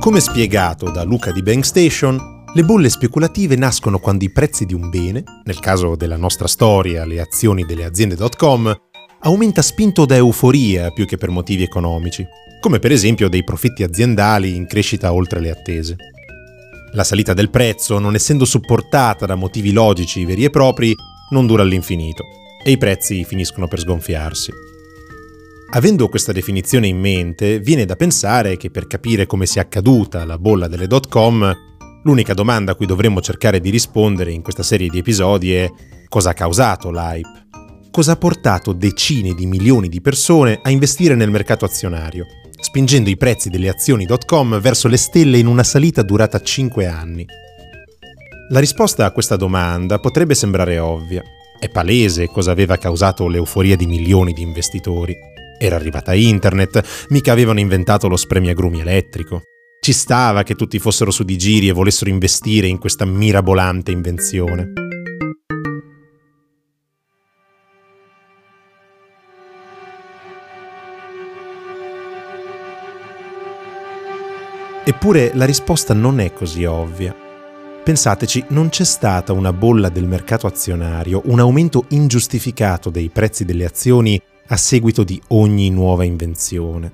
Come 0.00 0.21
spiegato 0.21 0.90
da 0.90 1.02
Luca 1.02 1.33
di 1.33 1.43
Bankstation, 1.43 2.45
le 2.52 2.62
bolle 2.62 2.90
speculative 2.90 3.57
nascono 3.57 3.99
quando 3.99 4.25
i 4.25 4.31
prezzi 4.31 4.66
di 4.66 4.75
un 4.75 4.90
bene, 4.90 5.25
nel 5.45 5.59
caso 5.59 5.97
della 5.97 6.19
nostra 6.19 6.47
storia 6.47 7.07
le 7.07 7.21
azioni 7.21 7.64
delle 7.64 7.85
aziende.com, 7.85 8.76
aumenta 9.21 9.62
spinto 9.62 10.04
da 10.04 10.16
euforia 10.16 10.90
più 10.90 11.07
che 11.07 11.16
per 11.16 11.31
motivi 11.31 11.62
economici, 11.62 12.25
come 12.64 12.78
per 12.78 12.92
esempio 12.92 13.28
dei 13.28 13.44
profitti 13.44 13.83
aziendali 13.83 14.56
in 14.56 14.66
crescita 14.66 15.12
oltre 15.12 15.38
le 15.38 15.50
attese. 15.50 15.97
La 16.92 17.04
salita 17.04 17.35
del 17.35 17.50
prezzo, 17.50 17.99
non 17.99 18.14
essendo 18.14 18.47
supportata 18.47 19.26
da 19.26 19.35
motivi 19.35 19.71
logici 19.71 20.25
veri 20.25 20.44
e 20.44 20.49
propri, 20.49 20.94
non 21.33 21.47
dura 21.47 21.61
all'infinito 21.61 22.25
e 22.64 22.71
i 22.71 22.78
prezzi 22.78 23.23
finiscono 23.25 23.68
per 23.68 23.80
sgonfiarsi. 23.80 24.50
Avendo 25.73 26.09
questa 26.09 26.33
definizione 26.33 26.87
in 26.87 26.99
mente, 26.99 27.61
viene 27.61 27.85
da 27.85 27.97
pensare 27.97 28.56
che 28.56 28.71
per 28.71 28.87
capire 28.87 29.26
come 29.26 29.44
sia 29.44 29.61
accaduta 29.61 30.25
la 30.25 30.38
bolla 30.38 30.66
delle 30.66 30.87
dot 30.87 31.09
com, 31.09 31.54
l'unica 32.02 32.33
domanda 32.33 32.73
a 32.73 32.76
cui 32.76 32.87
dovremmo 32.87 33.21
cercare 33.21 33.61
di 33.61 33.68
rispondere 33.68 34.33
in 34.33 34.40
questa 34.40 34.62
serie 34.62 34.88
di 34.88 34.97
episodi 34.97 35.52
è 35.52 35.71
cosa 36.09 36.30
ha 36.30 36.35
causato 36.35 36.90
l'hype? 36.90 37.42
Cosa 37.90 38.12
ha 38.12 38.16
portato 38.16 38.73
decine 38.73 39.35
di 39.35 39.44
milioni 39.44 39.90
di 39.90 40.00
persone 40.00 40.61
a 40.62 40.71
investire 40.71 41.14
nel 41.14 41.30
mercato 41.30 41.66
azionario, 41.66 42.25
spingendo 42.64 43.11
i 43.11 43.16
prezzi 43.18 43.50
delle 43.50 43.68
azioni.com 43.68 44.59
verso 44.59 44.88
le 44.88 44.97
stelle 44.97 45.37
in 45.37 45.47
una 45.47 45.62
salita 45.62 46.00
durata 46.00 46.40
5 46.40 46.87
anni? 46.87 47.26
La 48.49 48.59
risposta 48.59 49.04
a 49.04 49.11
questa 49.11 49.37
domanda 49.37 49.99
potrebbe 49.99 50.35
sembrare 50.35 50.78
ovvia. 50.78 51.23
È 51.61 51.68
palese 51.68 52.26
cosa 52.28 52.52
aveva 52.52 52.78
causato 52.78 53.28
l'euforia 53.28 53.76
di 53.76 53.87
milioni 53.87 54.33
di 54.33 54.40
investitori. 54.40 55.14
Era 55.59 55.76
arrivata 55.76 56.14
internet, 56.14 57.06
mica 57.11 57.33
avevano 57.33 57.61
inventato 57.61 58.09
lo 58.09 58.16
spremiagrumi 58.16 58.80
elettrico. 58.80 59.42
Ci 59.80 59.92
stava 59.92 60.42
che 60.42 60.54
tutti 60.54 60.78
fossero 60.78 61.11
su 61.11 61.23
di 61.23 61.37
giri 61.37 61.68
e 61.68 61.73
volessero 61.73 62.09
investire 62.09 62.66
in 62.66 62.78
questa 62.78 63.04
mirabolante 63.04 63.92
invenzione. 63.92 64.83
Eppure 74.86 75.30
la 75.32 75.46
risposta 75.46 75.94
non 75.94 76.20
è 76.20 76.34
così 76.34 76.66
ovvia. 76.66 77.16
Pensateci, 77.82 78.44
non 78.48 78.68
c'è 78.68 78.84
stata 78.84 79.32
una 79.32 79.50
bolla 79.50 79.88
del 79.88 80.06
mercato 80.06 80.46
azionario, 80.46 81.22
un 81.24 81.40
aumento 81.40 81.86
ingiustificato 81.88 82.90
dei 82.90 83.08
prezzi 83.08 83.46
delle 83.46 83.64
azioni 83.64 84.20
a 84.48 84.56
seguito 84.58 85.02
di 85.02 85.18
ogni 85.28 85.70
nuova 85.70 86.04
invenzione. 86.04 86.92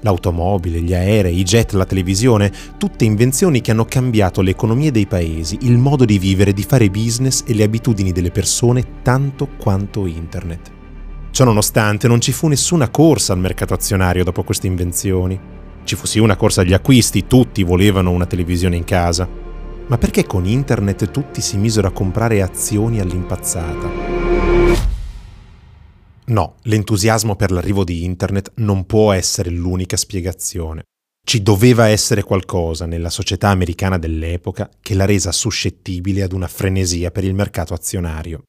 L'automobile, 0.00 0.80
gli 0.80 0.94
aerei, 0.94 1.38
i 1.38 1.42
jet, 1.42 1.72
la 1.72 1.84
televisione, 1.84 2.50
tutte 2.78 3.04
invenzioni 3.04 3.60
che 3.60 3.72
hanno 3.72 3.84
cambiato 3.84 4.40
le 4.40 4.52
economie 4.52 4.90
dei 4.90 5.06
paesi, 5.06 5.58
il 5.62 5.76
modo 5.76 6.06
di 6.06 6.18
vivere, 6.18 6.54
di 6.54 6.62
fare 6.62 6.88
business 6.88 7.42
e 7.46 7.52
le 7.52 7.64
abitudini 7.64 8.10
delle 8.10 8.30
persone 8.30 9.02
tanto 9.02 9.48
quanto 9.58 10.06
internet. 10.06 10.70
Ciononostante 11.30 12.08
non 12.08 12.22
ci 12.22 12.32
fu 12.32 12.48
nessuna 12.48 12.88
corsa 12.88 13.34
al 13.34 13.38
mercato 13.38 13.74
azionario 13.74 14.24
dopo 14.24 14.44
queste 14.44 14.66
invenzioni. 14.66 15.56
Ci 15.88 15.96
sì 16.02 16.18
una 16.18 16.36
corsa 16.36 16.60
agli 16.60 16.74
acquisti, 16.74 17.26
tutti 17.26 17.62
volevano 17.62 18.10
una 18.10 18.26
televisione 18.26 18.76
in 18.76 18.84
casa. 18.84 19.26
Ma 19.86 19.96
perché 19.96 20.26
con 20.26 20.44
internet 20.44 21.10
tutti 21.10 21.40
si 21.40 21.56
misero 21.56 21.88
a 21.88 21.92
comprare 21.92 22.42
azioni 22.42 23.00
all'impazzata? 23.00 23.88
No, 26.26 26.56
l'entusiasmo 26.64 27.36
per 27.36 27.52
l'arrivo 27.52 27.84
di 27.84 28.04
Internet 28.04 28.52
non 28.56 28.84
può 28.84 29.12
essere 29.12 29.48
l'unica 29.48 29.96
spiegazione. 29.96 30.82
Ci 31.26 31.40
doveva 31.40 31.88
essere 31.88 32.22
qualcosa 32.22 32.84
nella 32.84 33.08
società 33.08 33.48
americana 33.48 33.96
dell'epoca 33.96 34.68
che 34.82 34.92
l'ha 34.92 35.06
resa 35.06 35.32
suscettibile 35.32 36.20
ad 36.20 36.32
una 36.32 36.48
frenesia 36.48 37.10
per 37.10 37.24
il 37.24 37.32
mercato 37.32 37.72
azionario. 37.72 38.42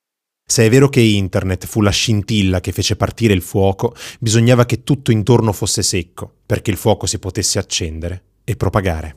Se 0.52 0.66
è 0.66 0.70
vero 0.72 0.90
che 0.90 1.00
internet 1.00 1.68
fu 1.68 1.80
la 1.80 1.92
scintilla 1.92 2.60
che 2.60 2.72
fece 2.72 2.96
partire 2.96 3.36
il 3.36 3.44
fuoco, 3.44 3.94
bisognava 4.20 4.66
che 4.66 4.84
tutto 4.84 5.12
intorno 5.12 5.54
fosse 5.54 5.84
secco, 5.84 6.38
perché 6.44 6.72
il 6.72 6.78
fuoco 6.78 7.06
si 7.06 7.20
potesse 7.20 7.60
accendere 7.60 8.24
e 8.44 8.56
propagare. 8.56 9.16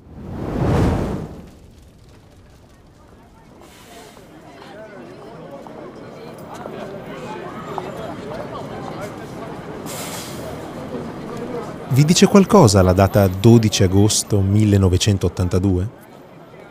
Vi 11.88 12.04
dice 12.04 12.26
qualcosa 12.26 12.82
la 12.82 12.92
data 12.92 13.26
12 13.26 13.84
agosto 13.84 14.42
1982? 14.42 16.01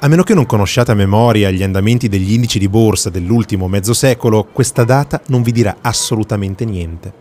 A 0.04 0.08
meno 0.08 0.24
che 0.24 0.34
non 0.34 0.48
conosciate 0.48 0.90
a 0.90 0.96
memoria 0.96 1.52
gli 1.52 1.62
andamenti 1.62 2.10
degli 2.10 2.34
indici 2.34 2.58
di 2.58 2.68
borsa 2.68 3.12
dell'ultimo 3.12 3.68
mezzo 3.68 3.94
secolo, 3.94 4.46
questa 4.46 4.84
data 4.84 5.22
non 5.28 5.44
vi 5.44 5.52
dirà 5.52 5.78
assolutamente 5.82 6.66
niente. 6.66 7.14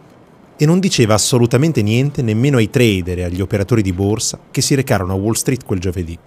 E 0.56 0.64
non 0.64 0.80
diceva 0.80 1.12
assolutamente 1.12 1.82
niente 1.82 2.22
nemmeno 2.22 2.56
ai 2.56 2.70
trader 2.70 3.18
e 3.18 3.24
agli 3.24 3.42
operatori 3.42 3.82
di 3.82 3.92
borsa 3.92 4.40
che 4.50 4.62
si 4.62 4.74
recarono 4.74 5.12
a 5.12 5.16
Wall 5.16 5.34
Street 5.34 5.62
quel 5.62 5.78
giovedì. 5.78 6.18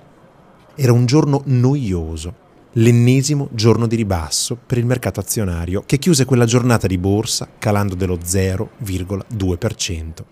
Era 0.76 0.92
un 0.92 1.08
giorno 1.08 1.42
noioso, 1.46 2.36
l'ennesimo 2.74 3.50
giorno 3.52 3.88
di 3.88 3.96
ribasso 3.96 4.56
per 4.64 4.78
il 4.78 4.86
mercato 4.86 5.20
azionario 5.20 5.82
che 5.88 5.98
chiuse 5.98 6.26
quella 6.26 6.46
giornata 6.46 6.86
di 6.86 7.00
borsa 7.00 7.50
calando 7.58 7.96
dello 7.96 8.20
0,2%, 8.24 10.24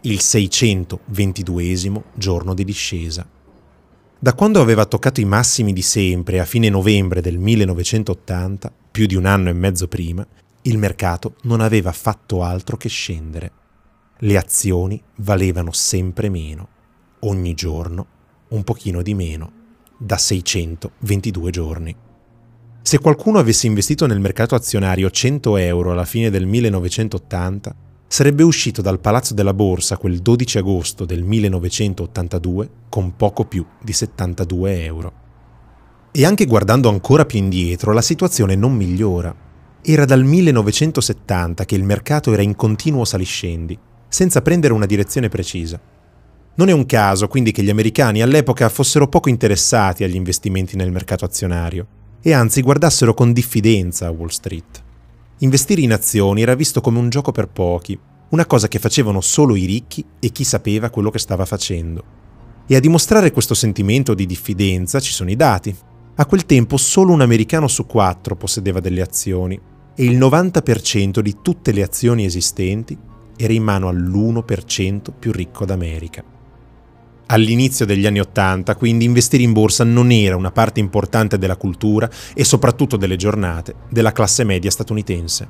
il 0.00 0.20
622 0.20 2.02
giorno 2.14 2.54
di 2.54 2.64
discesa. 2.64 3.26
Da 4.26 4.34
quando 4.34 4.60
aveva 4.60 4.86
toccato 4.86 5.20
i 5.20 5.24
massimi 5.24 5.72
di 5.72 5.82
sempre 5.82 6.40
a 6.40 6.44
fine 6.44 6.68
novembre 6.68 7.20
del 7.20 7.38
1980, 7.38 8.72
più 8.90 9.06
di 9.06 9.14
un 9.14 9.24
anno 9.24 9.50
e 9.50 9.52
mezzo 9.52 9.86
prima, 9.86 10.26
il 10.62 10.78
mercato 10.78 11.36
non 11.42 11.60
aveva 11.60 11.92
fatto 11.92 12.42
altro 12.42 12.76
che 12.76 12.88
scendere. 12.88 13.52
Le 14.18 14.36
azioni 14.36 15.00
valevano 15.18 15.70
sempre 15.70 16.28
meno, 16.28 16.68
ogni 17.20 17.54
giorno 17.54 18.06
un 18.48 18.64
pochino 18.64 19.00
di 19.00 19.14
meno, 19.14 19.52
da 19.96 20.18
622 20.18 21.50
giorni. 21.52 21.96
Se 22.82 22.98
qualcuno 22.98 23.38
avesse 23.38 23.68
investito 23.68 24.06
nel 24.06 24.18
mercato 24.18 24.56
azionario 24.56 25.08
100 25.08 25.56
euro 25.58 25.92
alla 25.92 26.04
fine 26.04 26.30
del 26.30 26.46
1980, 26.46 27.76
sarebbe 28.08 28.42
uscito 28.42 28.82
dal 28.82 29.00
Palazzo 29.00 29.34
della 29.34 29.54
Borsa 29.54 29.96
quel 29.96 30.20
12 30.20 30.58
agosto 30.58 31.04
del 31.04 31.22
1982 31.22 32.70
con 32.88 33.16
poco 33.16 33.44
più 33.44 33.64
di 33.82 33.92
72 33.92 34.84
euro. 34.84 35.12
E 36.12 36.24
anche 36.24 36.46
guardando 36.46 36.88
ancora 36.88 37.26
più 37.26 37.38
indietro, 37.38 37.92
la 37.92 38.02
situazione 38.02 38.54
non 38.54 38.74
migliora. 38.74 39.34
Era 39.82 40.04
dal 40.04 40.24
1970 40.24 41.64
che 41.64 41.74
il 41.74 41.84
mercato 41.84 42.32
era 42.32 42.42
in 42.42 42.56
continuo 42.56 43.04
saliscendi, 43.04 43.78
senza 44.08 44.40
prendere 44.40 44.72
una 44.72 44.86
direzione 44.86 45.28
precisa. 45.28 45.78
Non 46.54 46.68
è 46.68 46.72
un 46.72 46.86
caso 46.86 47.28
quindi 47.28 47.52
che 47.52 47.62
gli 47.62 47.68
americani 47.68 48.22
all'epoca 48.22 48.70
fossero 48.70 49.08
poco 49.08 49.28
interessati 49.28 50.04
agli 50.04 50.14
investimenti 50.14 50.74
nel 50.74 50.90
mercato 50.90 51.26
azionario 51.26 51.86
e 52.22 52.32
anzi 52.32 52.62
guardassero 52.62 53.12
con 53.12 53.34
diffidenza 53.34 54.06
a 54.06 54.10
Wall 54.10 54.28
Street. 54.28 54.85
Investire 55.40 55.82
in 55.82 55.92
azioni 55.92 56.40
era 56.40 56.54
visto 56.54 56.80
come 56.80 56.98
un 56.98 57.10
gioco 57.10 57.30
per 57.30 57.48
pochi, 57.48 57.98
una 58.30 58.46
cosa 58.46 58.68
che 58.68 58.78
facevano 58.78 59.20
solo 59.20 59.54
i 59.54 59.66
ricchi 59.66 60.02
e 60.18 60.30
chi 60.30 60.44
sapeva 60.44 60.88
quello 60.88 61.10
che 61.10 61.18
stava 61.18 61.44
facendo. 61.44 62.02
E 62.66 62.74
a 62.74 62.80
dimostrare 62.80 63.30
questo 63.30 63.52
sentimento 63.52 64.14
di 64.14 64.24
diffidenza 64.24 64.98
ci 64.98 65.12
sono 65.12 65.30
i 65.30 65.36
dati. 65.36 65.76
A 66.14 66.24
quel 66.24 66.46
tempo 66.46 66.78
solo 66.78 67.12
un 67.12 67.20
americano 67.20 67.68
su 67.68 67.84
quattro 67.84 68.34
possedeva 68.34 68.80
delle 68.80 69.02
azioni 69.02 69.60
e 69.94 70.04
il 70.04 70.16
90% 70.16 71.20
di 71.20 71.36
tutte 71.42 71.72
le 71.72 71.82
azioni 71.82 72.24
esistenti 72.24 72.96
era 73.36 73.52
in 73.52 73.62
mano 73.62 73.88
all'1% 73.88 75.12
più 75.18 75.32
ricco 75.32 75.66
d'America. 75.66 76.35
All'inizio 77.28 77.84
degli 77.84 78.06
anni 78.06 78.20
Ottanta, 78.20 78.76
quindi, 78.76 79.04
investire 79.04 79.42
in 79.42 79.52
borsa 79.52 79.82
non 79.82 80.12
era 80.12 80.36
una 80.36 80.52
parte 80.52 80.78
importante 80.78 81.38
della 81.38 81.56
cultura 81.56 82.08
e 82.34 82.44
soprattutto 82.44 82.96
delle 82.96 83.16
giornate 83.16 83.74
della 83.90 84.12
classe 84.12 84.44
media 84.44 84.70
statunitense. 84.70 85.48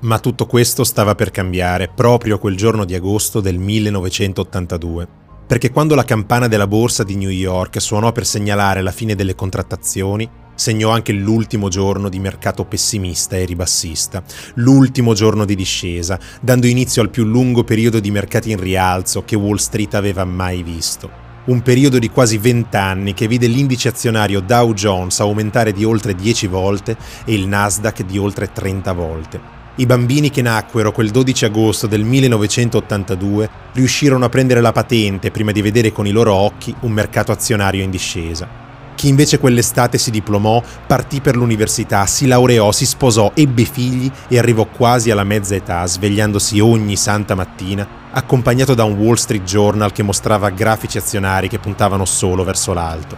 Ma 0.00 0.18
tutto 0.18 0.46
questo 0.46 0.84
stava 0.84 1.14
per 1.14 1.30
cambiare 1.30 1.88
proprio 1.88 2.38
quel 2.38 2.56
giorno 2.56 2.84
di 2.84 2.94
agosto 2.94 3.40
del 3.40 3.58
1982, 3.58 5.08
perché 5.46 5.70
quando 5.70 5.94
la 5.94 6.04
campana 6.04 6.46
della 6.46 6.66
borsa 6.66 7.04
di 7.04 7.16
New 7.16 7.30
York 7.30 7.80
suonò 7.80 8.12
per 8.12 8.26
segnalare 8.26 8.82
la 8.82 8.92
fine 8.92 9.14
delle 9.14 9.34
contrattazioni, 9.34 10.28
segnò 10.60 10.90
anche 10.90 11.12
l'ultimo 11.12 11.70
giorno 11.70 12.10
di 12.10 12.18
mercato 12.18 12.66
pessimista 12.66 13.34
e 13.34 13.46
ribassista, 13.46 14.22
l'ultimo 14.56 15.14
giorno 15.14 15.46
di 15.46 15.54
discesa, 15.54 16.18
dando 16.38 16.66
inizio 16.66 17.00
al 17.00 17.08
più 17.08 17.24
lungo 17.24 17.64
periodo 17.64 17.98
di 17.98 18.10
mercati 18.10 18.50
in 18.50 18.60
rialzo 18.60 19.24
che 19.24 19.36
Wall 19.36 19.56
Street 19.56 19.94
aveva 19.94 20.26
mai 20.26 20.62
visto. 20.62 21.10
Un 21.46 21.62
periodo 21.62 21.98
di 21.98 22.10
quasi 22.10 22.36
20 22.36 22.76
anni 22.76 23.14
che 23.14 23.26
vide 23.26 23.46
l'indice 23.46 23.88
azionario 23.88 24.40
Dow 24.40 24.74
Jones 24.74 25.20
aumentare 25.20 25.72
di 25.72 25.82
oltre 25.82 26.14
10 26.14 26.46
volte 26.48 26.94
e 27.24 27.32
il 27.32 27.48
Nasdaq 27.48 28.04
di 28.04 28.18
oltre 28.18 28.52
30 28.52 28.92
volte. 28.92 29.40
I 29.76 29.86
bambini 29.86 30.28
che 30.28 30.42
nacquero 30.42 30.92
quel 30.92 31.08
12 31.08 31.46
agosto 31.46 31.86
del 31.86 32.04
1982 32.04 33.48
riuscirono 33.72 34.26
a 34.26 34.28
prendere 34.28 34.60
la 34.60 34.72
patente 34.72 35.30
prima 35.30 35.52
di 35.52 35.62
vedere 35.62 35.90
con 35.90 36.06
i 36.06 36.10
loro 36.10 36.34
occhi 36.34 36.74
un 36.80 36.92
mercato 36.92 37.32
azionario 37.32 37.82
in 37.82 37.90
discesa. 37.90 38.69
Chi 39.00 39.08
invece 39.08 39.38
quell'estate 39.38 39.96
si 39.96 40.10
diplomò, 40.10 40.62
partì 40.86 41.22
per 41.22 41.34
l'università, 41.34 42.04
si 42.04 42.26
laureò, 42.26 42.70
si 42.70 42.84
sposò, 42.84 43.32
ebbe 43.32 43.64
figli 43.64 44.12
e 44.28 44.36
arrivò 44.36 44.66
quasi 44.66 45.10
alla 45.10 45.24
mezza 45.24 45.54
età, 45.54 45.86
svegliandosi 45.86 46.60
ogni 46.60 46.96
santa 46.96 47.34
mattina, 47.34 47.88
accompagnato 48.12 48.74
da 48.74 48.84
un 48.84 48.98
Wall 48.98 49.14
Street 49.14 49.42
Journal 49.42 49.92
che 49.92 50.02
mostrava 50.02 50.50
grafici 50.50 50.98
azionari 50.98 51.48
che 51.48 51.58
puntavano 51.58 52.04
solo 52.04 52.44
verso 52.44 52.74
l'alto. 52.74 53.16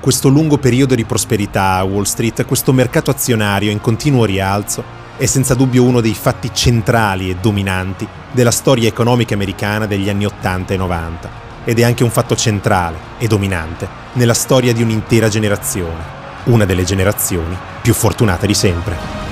Questo 0.00 0.26
lungo 0.26 0.58
periodo 0.58 0.96
di 0.96 1.04
prosperità 1.04 1.74
a 1.74 1.84
Wall 1.84 2.02
Street, 2.02 2.44
questo 2.44 2.72
mercato 2.72 3.12
azionario 3.12 3.70
in 3.70 3.80
continuo 3.80 4.24
rialzo, 4.24 4.82
è 5.16 5.26
senza 5.26 5.54
dubbio 5.54 5.84
uno 5.84 6.00
dei 6.00 6.14
fatti 6.14 6.50
centrali 6.52 7.30
e 7.30 7.36
dominanti 7.40 8.08
della 8.32 8.50
storia 8.50 8.88
economica 8.88 9.34
americana 9.34 9.86
degli 9.86 10.08
anni 10.08 10.26
80 10.26 10.74
e 10.74 10.76
90 10.76 11.45
ed 11.66 11.80
è 11.80 11.82
anche 11.82 12.04
un 12.04 12.10
fatto 12.10 12.36
centrale 12.36 12.96
e 13.18 13.26
dominante 13.26 13.88
nella 14.12 14.34
storia 14.34 14.72
di 14.72 14.82
un'intera 14.82 15.28
generazione, 15.28 16.00
una 16.44 16.64
delle 16.64 16.84
generazioni 16.84 17.56
più 17.82 17.92
fortunate 17.92 18.46
di 18.46 18.54
sempre. 18.54 19.24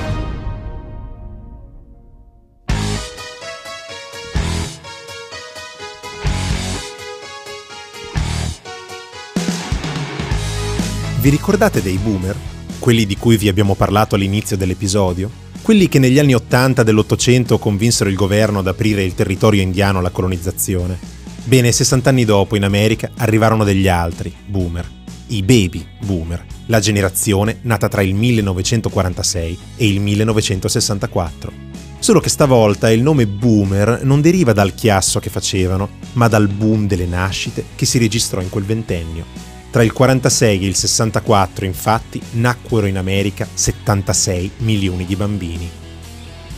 Vi 11.21 11.31
ricordate 11.31 11.81
dei 11.81 11.97
boomer? 11.99 12.37
Quelli 12.81 13.07
di 13.07 13.17
cui 13.17 13.37
vi 13.37 13.49
abbiamo 13.49 13.77
parlato 13.77 14.17
all'inizio 14.17 14.57
dell'episodio? 14.57 15.31
Quelli 15.63 15.89
che 15.89 16.01
negli 16.01 16.19
anni 16.19 16.35
Ottanta 16.35 16.83
dell'Ottocento 16.83 17.59
convinsero 17.59 18.11
il 18.11 18.17
governo 18.17 18.59
ad 18.59 18.67
aprire 18.67 19.05
il 19.05 19.15
territorio 19.15 19.63
indiano 19.63 20.01
alla 20.01 20.11
colonizzazione 20.11 21.23
Bene, 21.47 21.73
60 21.73 22.09
anni 22.09 22.25
dopo 22.25 22.57
in 22.57 22.65
America 22.65 23.11
arrivarono 23.19 23.65
degli 23.65 23.87
altri, 23.87 24.35
boomer, 24.47 24.91
i 25.27 25.43
baby 25.43 25.87
boomer, 26.03 26.43
la 26.67 26.81
generazione 26.81 27.59
nata 27.63 27.87
tra 27.87 28.01
il 28.01 28.15
1946 28.15 29.59
e 29.77 29.87
il 29.87 30.01
1964. 30.01 31.53
Solo 31.99 32.21
che 32.21 32.31
stavolta 32.31 32.91
il 32.91 33.03
nome 33.03 33.27
boomer 33.27 34.05
non 34.05 34.23
deriva 34.23 34.55
dal 34.55 34.75
chiasso 34.75 35.21
che 35.21 35.29
facevano, 35.29 35.91
ma 36.15 36.29
dal 36.29 36.49
boom 36.49 36.87
delle 36.87 37.07
nascite 37.07 37.65
che 37.75 37.85
si 37.85 37.99
registrò 37.99 38.41
in 38.41 38.49
quel 38.49 38.65
ventennio. 38.65 39.27
Tra 39.71 39.83
il 39.83 39.93
46 39.93 40.65
e 40.65 40.67
il 40.67 40.77
64, 40.77 41.67
infatti, 41.67 42.23
nacquero 42.33 42.87
in 42.87 42.97
America 42.97 43.47
76 43.53 44.51
milioni 44.59 45.05
di 45.05 45.17
bambini. 45.17 45.71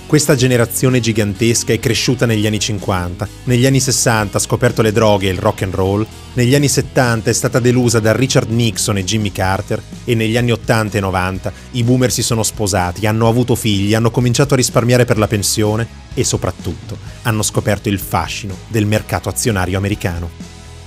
Questa 0.06 0.36
generazione 0.36 1.00
gigantesca 1.00 1.72
è 1.72 1.80
cresciuta 1.80 2.26
negli 2.26 2.46
anni 2.46 2.60
50, 2.60 3.28
negli 3.44 3.66
anni 3.66 3.80
60 3.80 4.36
ha 4.36 4.40
scoperto 4.40 4.80
le 4.80 4.92
droghe 4.92 5.26
e 5.26 5.32
il 5.32 5.38
rock 5.38 5.62
and 5.62 5.74
roll, 5.74 6.06
negli 6.34 6.54
anni 6.54 6.68
70 6.68 7.28
è 7.28 7.32
stata 7.32 7.58
delusa 7.58 7.98
da 7.98 8.14
Richard 8.14 8.48
Nixon 8.48 8.98
e 8.98 9.04
Jimmy 9.04 9.32
Carter 9.32 9.82
e 10.04 10.14
negli 10.14 10.36
anni 10.36 10.52
80 10.52 10.96
e 10.96 11.00
90 11.00 11.52
i 11.72 11.82
boomer 11.82 12.12
si 12.12 12.22
sono 12.22 12.44
sposati, 12.44 13.04
hanno 13.04 13.26
avuto 13.26 13.56
figli, 13.56 13.94
hanno 13.94 14.12
cominciato 14.12 14.54
a 14.54 14.58
risparmiare 14.58 15.04
per 15.04 15.18
la 15.18 15.26
pensione 15.26 15.88
e 16.14 16.22
soprattutto 16.22 16.96
hanno 17.22 17.42
scoperto 17.42 17.88
il 17.88 17.98
fascino 17.98 18.56
del 18.68 18.86
mercato 18.86 19.28
azionario 19.28 19.76
americano. 19.76 20.30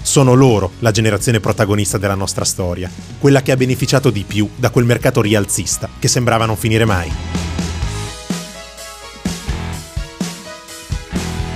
Sono 0.01 0.33
loro 0.33 0.71
la 0.79 0.91
generazione 0.91 1.41
protagonista 1.41 1.97
della 1.97 2.15
nostra 2.15 2.45
storia, 2.45 2.89
quella 3.19 3.41
che 3.41 3.51
ha 3.51 3.57
beneficiato 3.57 4.11
di 4.11 4.23
più 4.25 4.49
da 4.55 4.69
quel 4.69 4.85
mercato 4.85 5.19
rialzista 5.19 5.89
che 5.99 6.07
sembrava 6.07 6.45
non 6.45 6.55
finire 6.55 6.85
mai. 6.85 7.38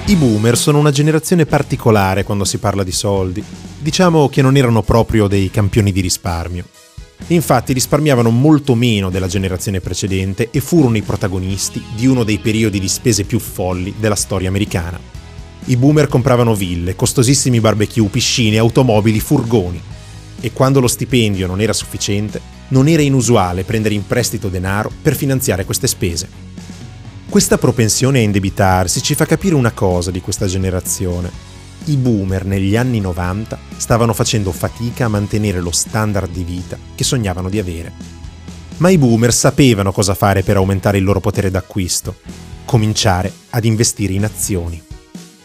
I 0.06 0.18
boomer 0.18 0.58
sono 0.58 0.80
una 0.80 0.92
generazione 0.92 1.46
particolare 1.46 2.26
quando 2.26 2.44
si 2.44 2.58
parla 2.58 2.84
di 2.84 2.92
soldi. 2.92 3.42
Diciamo 3.80 4.28
che 4.28 4.42
non 4.42 4.58
erano 4.58 4.82
proprio 4.82 5.28
dei 5.28 5.50
campioni 5.50 5.94
di 5.94 6.02
risparmio. 6.02 6.66
Infatti 7.28 7.72
risparmiavano 7.72 8.30
molto 8.30 8.76
meno 8.76 9.10
della 9.10 9.28
generazione 9.28 9.80
precedente 9.80 10.50
e 10.52 10.60
furono 10.60 10.98
i 10.98 11.04
protagonisti 11.04 11.82
di 11.96 12.06
uno 12.06 12.26
dei 12.26 12.40
periodi 12.40 12.82
di 12.82 12.90
spese 12.90 13.24
più 13.24 13.40
folli 13.40 13.94
della 13.98 14.16
storia 14.16 14.50
americana. 14.50 15.00
I 15.66 15.78
boomer 15.78 16.10
compravano 16.10 16.54
ville, 16.54 16.98
costosissimi 16.98 17.62
barbecue, 17.62 18.10
piscine, 18.10 18.58
automobili, 18.58 19.22
furgoni. 19.22 19.82
E 20.42 20.52
quando 20.52 20.82
lo 20.82 20.88
stipendio 20.88 21.48
non 21.48 21.62
era 21.62 21.72
sufficiente, 21.72 22.42
non 22.68 22.90
era 22.90 23.02
inusuale 23.02 23.64
prendere 23.64 23.96
in 23.96 24.06
prestito 24.06 24.50
denaro 24.50 24.92
per 25.02 25.16
finanziare 25.16 25.64
queste 25.64 25.88
spese. 25.88 26.28
Questa 27.34 27.58
propensione 27.58 28.20
a 28.20 28.22
indebitarsi 28.22 29.02
ci 29.02 29.16
fa 29.16 29.26
capire 29.26 29.56
una 29.56 29.72
cosa 29.72 30.12
di 30.12 30.22
questa 30.22 30.46
generazione. 30.46 31.32
I 31.86 31.98
boomer 31.98 32.46
negli 32.46 32.78
anni 32.78 33.00
90 33.00 33.58
stavano 33.76 34.14
facendo 34.14 34.52
fatica 34.52 35.06
a 35.06 35.08
mantenere 35.08 35.60
lo 35.60 35.72
standard 35.72 36.32
di 36.32 36.44
vita 36.44 36.78
che 36.94 37.04
sognavano 37.04 37.50
di 37.50 37.58
avere. 37.58 37.92
Ma 38.78 38.92
i 38.92 39.00
boomer 39.00 39.34
sapevano 39.34 39.92
cosa 39.92 40.14
fare 40.14 40.44
per 40.44 40.58
aumentare 40.58 41.00
il 41.00 41.04
loro 41.04 41.22
potere 41.22 41.50
d'acquisto. 41.50 42.18
Cominciare 42.66 43.34
ad 43.50 43.66
investire 43.66 44.14
in 44.14 44.26
azioni. 44.26 44.80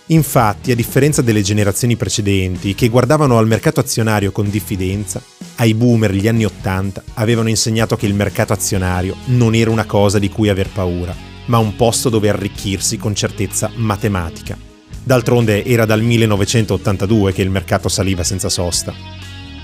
Infatti, 0.08 0.70
a 0.70 0.74
differenza 0.74 1.22
delle 1.22 1.40
generazioni 1.40 1.96
precedenti, 1.96 2.74
che 2.74 2.90
guardavano 2.90 3.38
al 3.38 3.46
mercato 3.46 3.80
azionario 3.80 4.30
con 4.30 4.50
diffidenza, 4.50 5.22
ai 5.54 5.72
boomer 5.72 6.12
gli 6.12 6.28
anni 6.28 6.44
80 6.44 7.02
avevano 7.14 7.48
insegnato 7.48 7.96
che 7.96 8.04
il 8.04 8.14
mercato 8.14 8.52
azionario 8.52 9.16
non 9.28 9.54
era 9.54 9.70
una 9.70 9.86
cosa 9.86 10.18
di 10.18 10.28
cui 10.28 10.50
aver 10.50 10.68
paura, 10.68 11.27
ma 11.48 11.58
un 11.58 11.76
posto 11.76 12.08
dove 12.08 12.28
arricchirsi 12.30 12.96
con 12.96 13.14
certezza 13.14 13.70
matematica. 13.74 14.56
D'altronde 15.02 15.64
era 15.64 15.84
dal 15.84 16.02
1982 16.02 17.32
che 17.32 17.42
il 17.42 17.50
mercato 17.50 17.88
saliva 17.88 18.22
senza 18.22 18.48
sosta. 18.48 18.92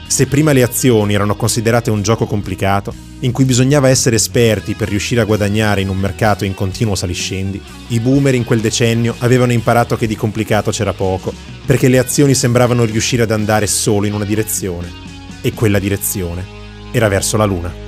Se 0.06 0.26
prima 0.26 0.52
le 0.52 0.62
azioni 0.62 1.14
erano 1.14 1.34
considerate 1.34 1.90
un 1.90 2.02
gioco 2.02 2.26
complicato, 2.26 2.94
in 3.20 3.32
cui 3.32 3.44
bisognava 3.44 3.88
essere 3.88 4.16
esperti 4.16 4.74
per 4.74 4.88
riuscire 4.88 5.20
a 5.20 5.24
guadagnare 5.24 5.80
in 5.80 5.88
un 5.88 5.96
mercato 5.96 6.44
in 6.44 6.54
continuo 6.54 6.94
saliscendi, 6.94 7.60
i 7.88 8.00
boomer 8.00 8.34
in 8.34 8.44
quel 8.44 8.60
decennio 8.60 9.14
avevano 9.18 9.52
imparato 9.52 9.96
che 9.96 10.06
di 10.06 10.16
complicato 10.16 10.70
c'era 10.70 10.92
poco, 10.92 11.32
perché 11.66 11.88
le 11.88 11.98
azioni 11.98 12.34
sembravano 12.34 12.84
riuscire 12.84 13.22
ad 13.22 13.30
andare 13.30 13.66
solo 13.66 14.06
in 14.06 14.14
una 14.14 14.24
direzione, 14.24 14.90
e 15.40 15.52
quella 15.52 15.78
direzione 15.78 16.44
era 16.92 17.08
verso 17.08 17.36
la 17.36 17.44
Luna. 17.44 17.83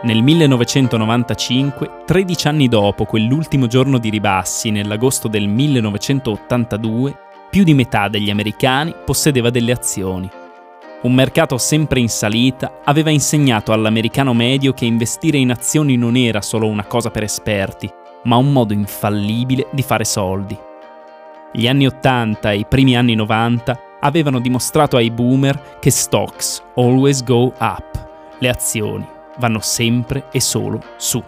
Nel 0.00 0.22
1995, 0.22 2.04
13 2.06 2.46
anni 2.46 2.68
dopo 2.68 3.04
quell'ultimo 3.04 3.66
giorno 3.66 3.98
di 3.98 4.10
ribassi, 4.10 4.70
nell'agosto 4.70 5.26
del 5.26 5.48
1982, 5.48 7.16
più 7.50 7.64
di 7.64 7.74
metà 7.74 8.06
degli 8.06 8.30
americani 8.30 8.94
possedeva 9.04 9.50
delle 9.50 9.72
azioni. 9.72 10.30
Un 11.02 11.12
mercato 11.12 11.58
sempre 11.58 11.98
in 11.98 12.08
salita 12.08 12.78
aveva 12.84 13.10
insegnato 13.10 13.72
all'americano 13.72 14.34
medio 14.34 14.72
che 14.72 14.84
investire 14.84 15.36
in 15.36 15.50
azioni 15.50 15.96
non 15.96 16.14
era 16.14 16.42
solo 16.42 16.68
una 16.68 16.84
cosa 16.84 17.10
per 17.10 17.24
esperti, 17.24 17.90
ma 18.24 18.36
un 18.36 18.52
modo 18.52 18.72
infallibile 18.72 19.66
di 19.72 19.82
fare 19.82 20.04
soldi. 20.04 20.56
Gli 21.52 21.66
anni 21.66 21.88
80 21.88 22.52
e 22.52 22.58
i 22.58 22.66
primi 22.68 22.96
anni 22.96 23.16
90 23.16 23.80
avevano 23.98 24.38
dimostrato 24.38 24.96
ai 24.96 25.10
boomer 25.10 25.78
che 25.80 25.90
stocks 25.90 26.62
always 26.76 27.24
go 27.24 27.52
up, 27.58 28.08
le 28.38 28.48
azioni 28.48 29.16
vanno 29.38 29.60
sempre 29.60 30.26
e 30.32 30.40
solo 30.40 30.80
su. 30.96 31.22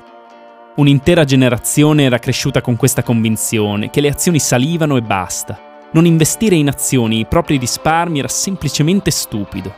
Un'intera 0.77 1.25
generazione 1.25 2.05
era 2.05 2.19
cresciuta 2.19 2.61
con 2.61 2.77
questa 2.77 3.03
convinzione 3.03 3.91
che 3.91 4.01
le 4.01 4.09
azioni 4.09 4.39
salivano 4.39 4.97
e 4.97 5.03
basta. 5.03 5.59
Non 5.93 6.07
investire 6.07 6.55
in 6.55 6.69
azioni 6.69 7.19
i 7.19 7.27
propri 7.27 7.57
risparmi 7.57 8.21
era 8.21 8.29
semplicemente 8.29 9.11
stupido. 9.11 9.75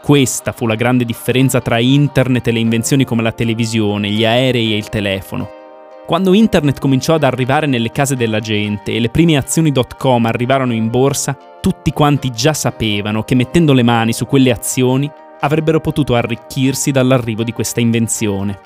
Questa 0.00 0.52
fu 0.52 0.66
la 0.66 0.76
grande 0.76 1.04
differenza 1.04 1.60
tra 1.60 1.78
internet 1.78 2.46
e 2.46 2.52
le 2.52 2.60
invenzioni 2.60 3.04
come 3.04 3.22
la 3.22 3.32
televisione, 3.32 4.08
gli 4.08 4.24
aerei 4.24 4.72
e 4.72 4.76
il 4.76 4.88
telefono. 4.88 5.58
Quando 6.06 6.32
internet 6.32 6.80
cominciò 6.80 7.14
ad 7.14 7.22
arrivare 7.22 7.66
nelle 7.66 7.90
case 7.92 8.16
della 8.16 8.40
gente 8.40 8.92
e 8.92 8.98
le 8.98 9.10
prime 9.10 9.36
azioni.com 9.36 10.24
arrivarono 10.24 10.72
in 10.72 10.88
borsa, 10.88 11.36
tutti 11.60 11.92
quanti 11.92 12.30
già 12.30 12.52
sapevano 12.52 13.22
che 13.22 13.34
mettendo 13.34 13.72
le 13.72 13.82
mani 13.82 14.12
su 14.12 14.26
quelle 14.26 14.50
azioni 14.50 15.10
avrebbero 15.40 15.80
potuto 15.80 16.14
arricchirsi 16.14 16.90
dall'arrivo 16.90 17.42
di 17.42 17.52
questa 17.52 17.80
invenzione. 17.80 18.58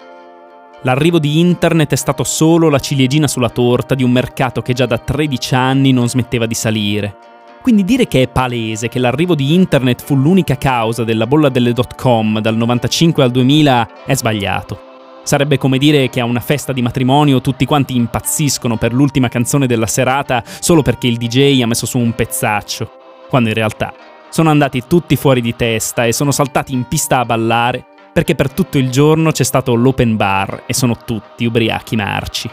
L'arrivo 0.82 1.18
di 1.18 1.40
Internet 1.40 1.92
è 1.92 1.96
stato 1.96 2.24
solo 2.24 2.68
la 2.68 2.78
ciliegina 2.78 3.26
sulla 3.26 3.48
torta 3.48 3.94
di 3.94 4.02
un 4.02 4.10
mercato 4.10 4.60
che 4.60 4.74
già 4.74 4.84
da 4.84 4.98
13 4.98 5.54
anni 5.54 5.92
non 5.92 6.08
smetteva 6.08 6.46
di 6.46 6.54
salire. 6.54 7.16
Quindi 7.62 7.84
dire 7.84 8.06
che 8.06 8.22
è 8.22 8.28
palese 8.28 8.88
che 8.88 8.98
l'arrivo 8.98 9.34
di 9.34 9.54
Internet 9.54 10.02
fu 10.02 10.14
l'unica 10.14 10.58
causa 10.58 11.02
della 11.02 11.26
bolla 11.26 11.48
delle 11.48 11.72
dot 11.72 11.94
com 11.94 12.38
dal 12.40 12.56
95 12.56 13.22
al 13.22 13.30
2000 13.30 13.88
è 14.04 14.14
sbagliato. 14.14 14.92
Sarebbe 15.22 15.56
come 15.56 15.78
dire 15.78 16.10
che 16.10 16.20
a 16.20 16.26
una 16.26 16.40
festa 16.40 16.74
di 16.74 16.82
matrimonio 16.82 17.40
tutti 17.40 17.64
quanti 17.64 17.96
impazziscono 17.96 18.76
per 18.76 18.92
l'ultima 18.92 19.28
canzone 19.28 19.66
della 19.66 19.87
serata 19.87 20.44
solo 20.44 20.82
perché 20.82 21.06
il 21.06 21.16
DJ 21.16 21.62
ha 21.62 21.66
messo 21.66 21.87
su 21.87 21.96
un 21.96 22.14
pezzaccio, 22.14 22.90
quando 23.30 23.48
in 23.48 23.54
realtà 23.54 23.94
sono 24.35 24.51
andati 24.51 24.83
tutti 24.88 25.14
fuori 25.14 25.40
di 25.40 25.55
testa 25.55 26.07
e 26.07 26.12
sono 26.12 26.33
saltati 26.33 26.73
in 26.73 26.88
pista 26.88 27.20
a 27.20 27.25
ballare 27.25 27.87
perché 28.12 28.35
per 28.35 28.53
tutto 28.53 28.79
il 28.79 28.90
giorno 28.90 29.31
c'è 29.31 29.44
stato 29.44 29.75
l'open 29.75 30.16
bar 30.16 30.64
e 30.66 30.75
sono 30.75 30.97
tutti 30.97 31.44
ubriachi 31.44 31.94
marci. 31.94 32.51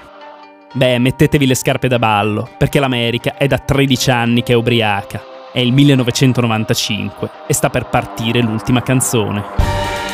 Beh, 0.74 1.00
mettetevi 1.00 1.48
le 1.48 1.56
scarpe 1.56 1.88
da 1.88 1.98
ballo, 1.98 2.48
perché 2.56 2.80
l'America 2.80 3.36
è 3.36 3.48
da 3.48 3.58
13 3.58 4.12
anni 4.12 4.44
che 4.44 4.54
è 4.54 4.56
ubriaca. 4.56 5.24
È 5.52 5.58
il 5.58 5.74
1995 5.74 7.30
e 7.48 7.54
sta 7.56 7.72
per 7.72 7.88
partire 7.88 8.42
l'ultima 8.42 8.84
canzone. 8.84 10.11